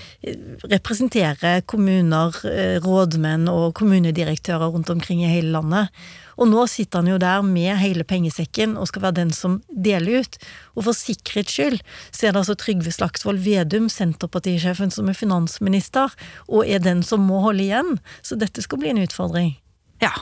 representerer 0.72 1.62
kommuner, 1.70 2.34
eh, 2.50 2.80
rådmenn 2.82 3.46
og 3.52 3.76
kommunedirektører 3.78 4.74
rundt 4.74 4.90
omkring 4.90 5.22
i 5.22 5.30
hele 5.30 5.54
landet. 5.54 6.02
Og 6.40 6.50
nå 6.50 6.64
sitter 6.66 7.02
han 7.02 7.12
jo 7.12 7.20
der 7.22 7.46
med 7.46 7.78
hele 7.78 8.08
pengesekken 8.08 8.74
og 8.80 8.90
skal 8.90 9.06
være 9.06 9.20
den 9.20 9.30
som 9.36 9.60
deler 9.70 10.24
ut. 10.24 10.40
Og 10.74 10.88
for 10.88 10.98
sikkerhets 10.98 11.54
skyld 11.54 11.78
så 12.10 12.26
er 12.26 12.34
det 12.34 12.42
altså 12.42 12.58
Trygve 12.58 12.90
Slagsvold 12.90 13.38
Vedum, 13.44 13.86
Senterpartisjefen, 13.92 14.90
som 14.90 15.12
er 15.12 15.18
finansminister, 15.18 16.10
og 16.48 16.66
er 16.66 16.82
den 16.82 17.06
som 17.06 17.22
må 17.28 17.44
holde 17.46 17.68
igjen. 17.68 17.98
Så 18.26 18.40
dette 18.40 18.64
skal 18.64 18.82
bli 18.82 18.90
en 18.90 19.04
utfordring. 19.04 19.54
Ja, 20.02 20.16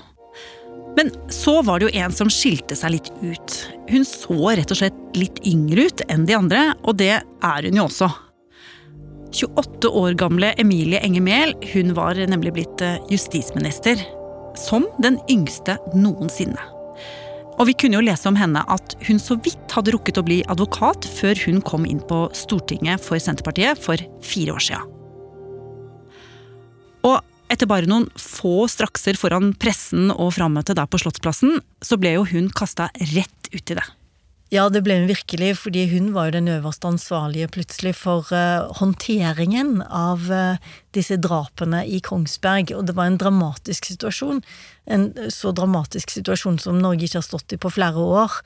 men 0.96 1.12
så 1.32 1.60
var 1.62 1.80
det 1.80 1.88
jo 1.88 2.02
en 2.02 2.14
som 2.14 2.30
skilte 2.32 2.76
seg 2.78 2.96
litt 2.96 3.10
ut. 3.22 3.56
Hun 3.90 4.06
så 4.06 4.54
rett 4.58 4.72
og 4.72 4.80
slett 4.80 4.98
litt 5.18 5.38
yngre 5.46 5.86
ut 5.88 6.02
enn 6.10 6.26
de 6.28 6.36
andre, 6.36 6.64
og 6.82 6.98
det 7.00 7.14
er 7.20 7.68
hun 7.68 7.78
jo 7.78 7.86
også. 7.86 8.10
28 9.30 9.92
år 9.94 10.16
gamle 10.18 10.50
Emilie 10.58 10.98
Enger 11.06 11.22
Mehl 11.22 11.54
hun 11.70 11.94
var 11.94 12.18
nemlig 12.18 12.56
blitt 12.56 12.82
eh, 12.82 12.98
justisminister. 13.12 14.02
Som 14.58 14.88
den 14.98 15.20
yngste 15.30 15.76
noensinne. 15.94 16.60
Og 17.60 17.68
vi 17.68 17.74
kunne 17.78 17.98
jo 17.98 18.02
lese 18.02 18.26
om 18.26 18.38
henne 18.40 18.64
at 18.72 18.96
hun 19.06 19.20
så 19.22 19.36
vidt 19.44 19.74
hadde 19.76 19.92
rukket 19.94 20.18
å 20.18 20.24
bli 20.26 20.40
advokat 20.50 21.06
før 21.06 21.38
hun 21.44 21.60
kom 21.62 21.84
inn 21.86 22.00
på 22.08 22.24
Stortinget 22.34 23.04
for 23.04 23.20
Senterpartiet 23.22 23.78
for 23.78 24.00
fire 24.24 24.56
år 24.56 24.64
siden. 24.64 24.96
Og 27.06 27.20
etter 27.50 27.68
bare 27.70 27.88
noen 27.90 28.08
få 28.18 28.66
strakser 28.70 29.18
foran 29.20 29.52
pressen 29.58 30.12
og 30.14 30.34
frammøtet 30.38 30.78
der 30.78 30.90
på 30.90 31.00
Slottsplassen, 31.02 31.58
så 31.82 31.98
ble 32.00 32.16
jo 32.16 32.28
hun 32.30 32.50
kasta 32.54 32.90
rett 33.12 33.50
uti 33.52 33.76
det. 33.76 33.86
Ja, 34.50 34.64
det 34.66 34.80
ble 34.82 34.96
hun 34.98 35.06
virkelig, 35.06 35.52
fordi 35.60 35.84
hun 35.92 36.08
var 36.10 36.26
jo 36.26 36.40
den 36.40 36.48
øverste 36.50 36.88
ansvarlige 36.90 37.46
plutselig 37.54 37.92
for 38.00 38.26
uh, 38.34 38.66
håndteringen 38.80 39.76
av 39.86 40.24
uh, 40.26 40.72
disse 40.90 41.20
drapene 41.22 41.84
i 41.86 42.00
Kongsberg, 42.02 42.72
og 42.74 42.88
det 42.88 42.96
var 42.96 43.06
en 43.06 43.20
dramatisk 43.20 43.86
situasjon. 43.92 44.42
En 44.90 45.06
så 45.30 45.54
dramatisk 45.54 46.10
situasjon 46.10 46.58
som 46.58 46.82
Norge 46.82 47.06
ikke 47.06 47.20
har 47.20 47.28
stått 47.28 47.54
i 47.54 47.60
på 47.62 47.70
flere 47.70 48.02
år. 48.02 48.40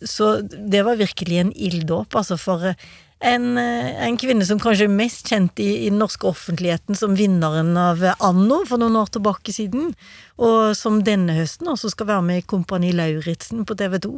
Så 0.00 0.38
det 0.48 0.80
var 0.88 0.96
virkelig 0.96 1.42
en 1.42 1.52
ilddåp, 1.52 2.16
altså, 2.16 2.40
for 2.40 2.72
uh, 2.72 2.88
en, 3.20 3.58
eh, 3.58 4.04
en, 4.06 4.16
kvinne 4.16 4.46
som 4.48 4.60
kanskje 4.60 4.88
er 4.88 4.94
mest 4.94 5.28
kjent 5.28 5.60
i, 5.60 5.68
i, 5.84 5.88
den 5.90 6.00
norske 6.00 6.26
offentligheten 6.28 6.96
som 6.96 7.16
vinneren 7.18 7.76
av 7.76 8.02
Anno 8.18 8.62
for 8.68 8.80
noen 8.80 8.96
år 9.00 9.12
tilbake 9.12 9.52
siden, 9.54 9.92
og 10.40 10.72
som 10.78 11.02
denne 11.04 11.36
høsten 11.36 11.68
også 11.68 11.92
skal 11.92 12.14
være 12.14 12.28
med 12.30 12.42
i 12.42 12.46
Kompani 12.48 12.94
Lauritzen 12.96 13.66
på 13.68 13.76
TV 13.76 14.00
2. 14.08 14.14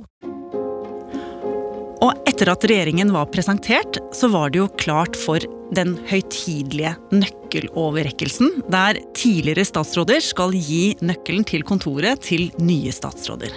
Og 2.02 2.26
etter 2.26 2.50
at 2.50 2.64
regjeringen 2.66 3.12
var 3.14 3.28
presentert, 3.30 4.00
så 4.14 4.26
var 4.32 4.50
det 4.50 4.58
jo 4.58 4.70
klart 4.80 5.14
for 5.18 5.42
den 5.72 5.94
høytidelige 6.10 6.96
nøkkeloverrekkelsen, 7.14 8.50
der 8.72 8.98
tidligere 9.16 9.64
statsråder 9.68 10.20
skal 10.24 10.52
gi 10.56 10.96
nøkkelen 11.00 11.46
til 11.48 11.62
kontoret 11.68 12.20
til 12.26 12.50
nye 12.60 12.92
statsråder. 12.92 13.54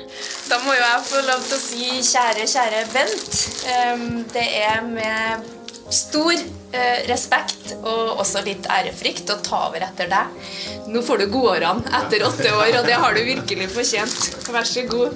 Da 0.51 0.62
må 0.63 0.77
jo 0.77 0.84
jeg 0.84 1.03
få 1.10 1.25
lov 1.25 1.43
til 1.49 1.58
å 1.58 1.63
si 1.63 1.89
kjære, 2.13 2.47
kjære 2.53 2.86
Bent. 2.93 3.43
Det 4.36 4.47
er 4.62 4.81
med 4.93 5.51
stor 5.91 6.34
eh, 6.34 7.03
respekt 7.10 7.75
og 7.81 8.21
også 8.21 8.41
litt 8.45 8.65
ærefrykt 8.71 9.29
å 9.29 9.38
ta 9.45 9.65
over 9.67 9.86
etter 9.86 10.10
deg. 10.10 10.39
Nå 10.89 11.03
får 11.05 11.21
du 11.21 11.27
godårene 11.34 11.93
etter 11.99 12.25
åtte 12.25 12.49
år, 12.53 12.79
og 12.79 12.89
det 12.89 12.97
har 13.01 13.13
du 13.17 13.21
virkelig 13.25 13.69
fortjent. 13.73 14.49
Vær 14.53 14.69
så 14.69 14.86
god. 14.89 15.13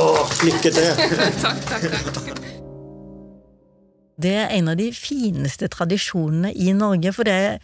Åh, 0.00 0.36
lykke 0.44 0.74
til! 0.74 0.90
takk, 1.44 1.64
takk, 1.70 2.12
takk. 2.18 2.44
Det 4.14 4.36
er 4.44 4.52
en 4.54 4.70
av 4.70 4.78
de 4.78 4.88
fineste 4.94 5.68
tradisjonene 5.72 6.52
i 6.54 6.70
Norge, 6.76 7.12
for 7.14 7.26
det 7.26 7.58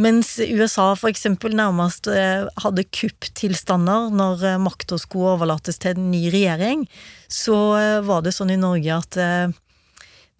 mens 0.00 0.38
USA 0.40 0.94
for 0.96 1.12
eksempel 1.12 1.52
nærmest 1.56 2.08
eh, 2.08 2.46
hadde 2.64 2.86
kupptilstander 2.96 4.08
når 4.16 4.44
eh, 4.48 4.62
makta 4.62 4.96
skulle 5.00 5.34
overlates 5.34 5.82
til 5.82 5.98
en 5.98 6.08
ny 6.14 6.22
regjering, 6.32 6.86
så 7.28 7.58
eh, 7.76 7.98
var 8.06 8.24
det 8.24 8.32
sånn 8.32 8.54
i 8.54 8.60
Norge 8.60 8.96
at 9.02 9.20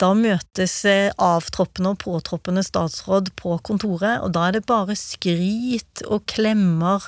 da 0.01 0.09
møtes 0.19 0.81
avtroppende 1.21 1.93
og 1.93 2.01
påtroppende 2.01 2.65
statsråd 2.67 3.29
på 3.39 3.55
kontoret, 3.63 4.25
og 4.25 4.33
da 4.35 4.49
er 4.49 4.57
det 4.57 4.65
bare 4.67 4.97
skryt 4.99 6.03
og 6.09 6.25
klemmer 6.33 7.05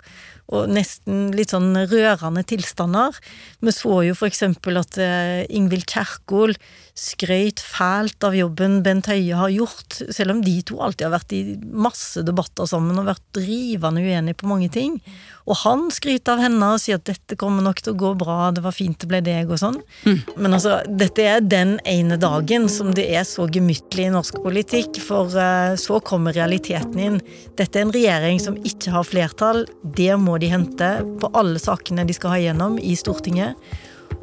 og 0.53 0.69
nesten 0.69 1.31
litt 1.37 1.55
sånn 1.55 1.73
rørende 1.89 2.45
tilstander. 2.45 3.17
Vi 3.65 3.73
så 3.73 4.03
jo 4.09 4.17
for 4.19 4.29
eksempel 4.29 4.77
at 4.81 4.99
uh, 5.01 5.45
Ingvild 5.49 5.89
Kjerkol 5.89 6.53
skrøt 6.95 7.59
fælt 7.59 8.23
av 8.23 8.37
jobben 8.39 8.79
Bent 8.85 9.09
Høie 9.11 9.35
har 9.35 9.51
gjort, 9.51 9.97
selv 10.15 10.37
om 10.37 10.43
de 10.45 10.55
to 10.63 10.79
alltid 10.85 11.09
har 11.09 11.15
vært 11.17 11.33
i 11.35 11.41
masse 11.75 12.23
debatter 12.23 12.69
sammen 12.71 13.01
og 13.01 13.09
vært 13.09 13.25
drivende 13.35 14.05
uenige 14.05 14.39
på 14.39 14.51
mange 14.51 14.69
ting. 14.71 15.01
Og 15.49 15.59
han 15.65 15.89
skryter 15.93 16.37
av 16.37 16.45
henne 16.45 16.69
og 16.77 16.81
sier 16.81 17.01
at 17.01 17.09
dette 17.09 17.37
kommer 17.41 17.65
nok 17.67 17.83
til 17.83 17.97
å 17.97 17.99
gå 18.05 18.13
bra, 18.21 18.53
det 18.55 18.63
var 18.65 18.77
fint 18.77 18.97
det 19.01 19.09
ble 19.11 19.21
deg, 19.27 19.51
og 19.51 19.61
sånn. 19.61 19.81
Mm. 20.07 20.21
Men 20.39 20.57
altså, 20.57 20.79
dette 20.87 21.27
er 21.27 21.43
den 21.43 21.75
ene 21.89 22.17
dagen 22.21 22.69
som 22.73 22.95
det 22.97 23.09
er 23.11 23.27
så 23.29 23.49
gemyttlig 23.51 24.07
i 24.07 24.15
norsk 24.15 24.39
politikk, 24.45 25.03
for 25.03 25.35
uh, 25.35 25.75
så 25.81 25.99
kommer 26.05 26.37
realiteten 26.37 27.03
inn. 27.03 27.19
Dette 27.59 27.81
er 27.81 27.89
en 27.89 27.95
regjering 27.97 28.41
som 28.45 28.61
ikke 28.63 28.95
har 28.95 29.09
flertall. 29.09 29.65
Det 29.83 30.13
må 30.21 30.34
de 30.43 30.51
hente 30.53 30.91
på 31.21 31.31
alle 31.37 31.61
sakene 31.63 32.07
de 32.07 32.17
skal 32.17 32.35
ha 32.35 32.41
gjennom 32.43 32.79
i 32.79 32.95
Stortinget. 32.99 33.59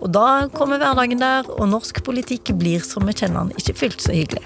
Og 0.02 0.10
da 0.14 0.48
kommer 0.54 0.82
hverdagen 0.82 1.22
der, 1.22 1.48
og 1.58 1.70
norsk 1.70 2.02
politikk 2.06 2.54
blir 2.58 2.82
som 2.86 3.06
vi 3.08 3.16
kjenner 3.16 3.46
den, 3.46 3.58
ikke 3.62 3.78
fylt 3.84 4.02
så 4.02 4.16
hyggelig. 4.16 4.46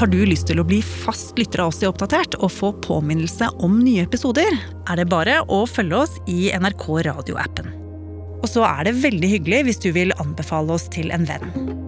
Har 0.00 0.08
du 0.08 0.16
lyst 0.24 0.46
til 0.48 0.56
å 0.62 0.64
bli 0.64 0.78
fast 0.80 1.36
lytter 1.36 1.60
av 1.60 1.74
oss 1.74 1.82
i 1.84 1.88
Oppdatert 1.88 2.38
og 2.38 2.48
få 2.54 2.70
påminnelse 2.86 3.50
om 3.60 3.82
nye 3.84 4.06
episoder, 4.06 4.56
er 4.88 4.96
det 4.96 5.10
bare 5.12 5.42
å 5.44 5.66
følge 5.68 5.98
oss 6.06 6.16
i 6.24 6.48
NRK 6.56 6.86
radioappen. 7.10 7.68
Og 8.40 8.48
så 8.48 8.64
er 8.64 8.88
det 8.88 8.96
veldig 9.02 9.30
hyggelig 9.34 9.60
hvis 9.68 9.84
du 9.84 9.90
vil 9.92 10.16
anbefale 10.16 10.72
oss 10.72 10.88
til 10.88 11.12
en 11.12 11.28
venn. 11.28 11.79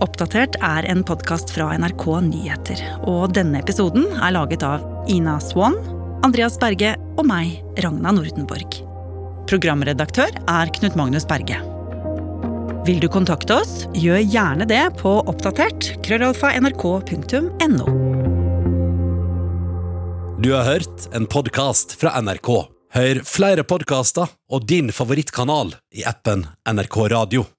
Oppdatert 0.00 0.54
er 0.64 0.86
en 0.88 1.02
podkast 1.04 1.50
fra 1.52 1.74
NRK 1.76 2.04
Nyheter, 2.24 2.78
og 3.04 3.34
denne 3.36 3.60
episoden 3.60 4.06
er 4.16 4.32
laget 4.32 4.62
av 4.64 4.80
Ina 5.12 5.34
Swan, 5.44 5.76
Andreas 6.24 6.56
Berge 6.60 6.94
og 7.20 7.26
meg, 7.28 7.58
Ragna 7.84 8.14
Nordenborg. 8.16 8.78
Programredaktør 9.50 10.32
er 10.48 10.72
Knut 10.78 10.96
Magnus 10.96 11.28
Berge. 11.28 11.60
Vil 12.88 13.02
du 13.04 13.10
kontakte 13.12 13.58
oss, 13.60 13.84
gjør 13.92 14.24
gjerne 14.24 14.64
det 14.70 14.80
på 15.02 15.18
oppdatert 15.20 15.90
krøllalfa 16.06 16.54
nrk.no. 16.62 17.92
Du 20.40 20.52
har 20.56 20.64
hørt 20.64 21.10
en 21.12 21.28
podkast 21.28 21.92
fra 22.00 22.16
NRK. 22.24 22.54
Hør 22.96 23.24
flere 23.28 23.68
podkaster 23.68 24.32
og 24.48 24.64
din 24.64 24.88
favorittkanal 24.96 25.76
i 25.92 26.08
appen 26.08 26.48
NRK 26.64 27.02
Radio. 27.12 27.50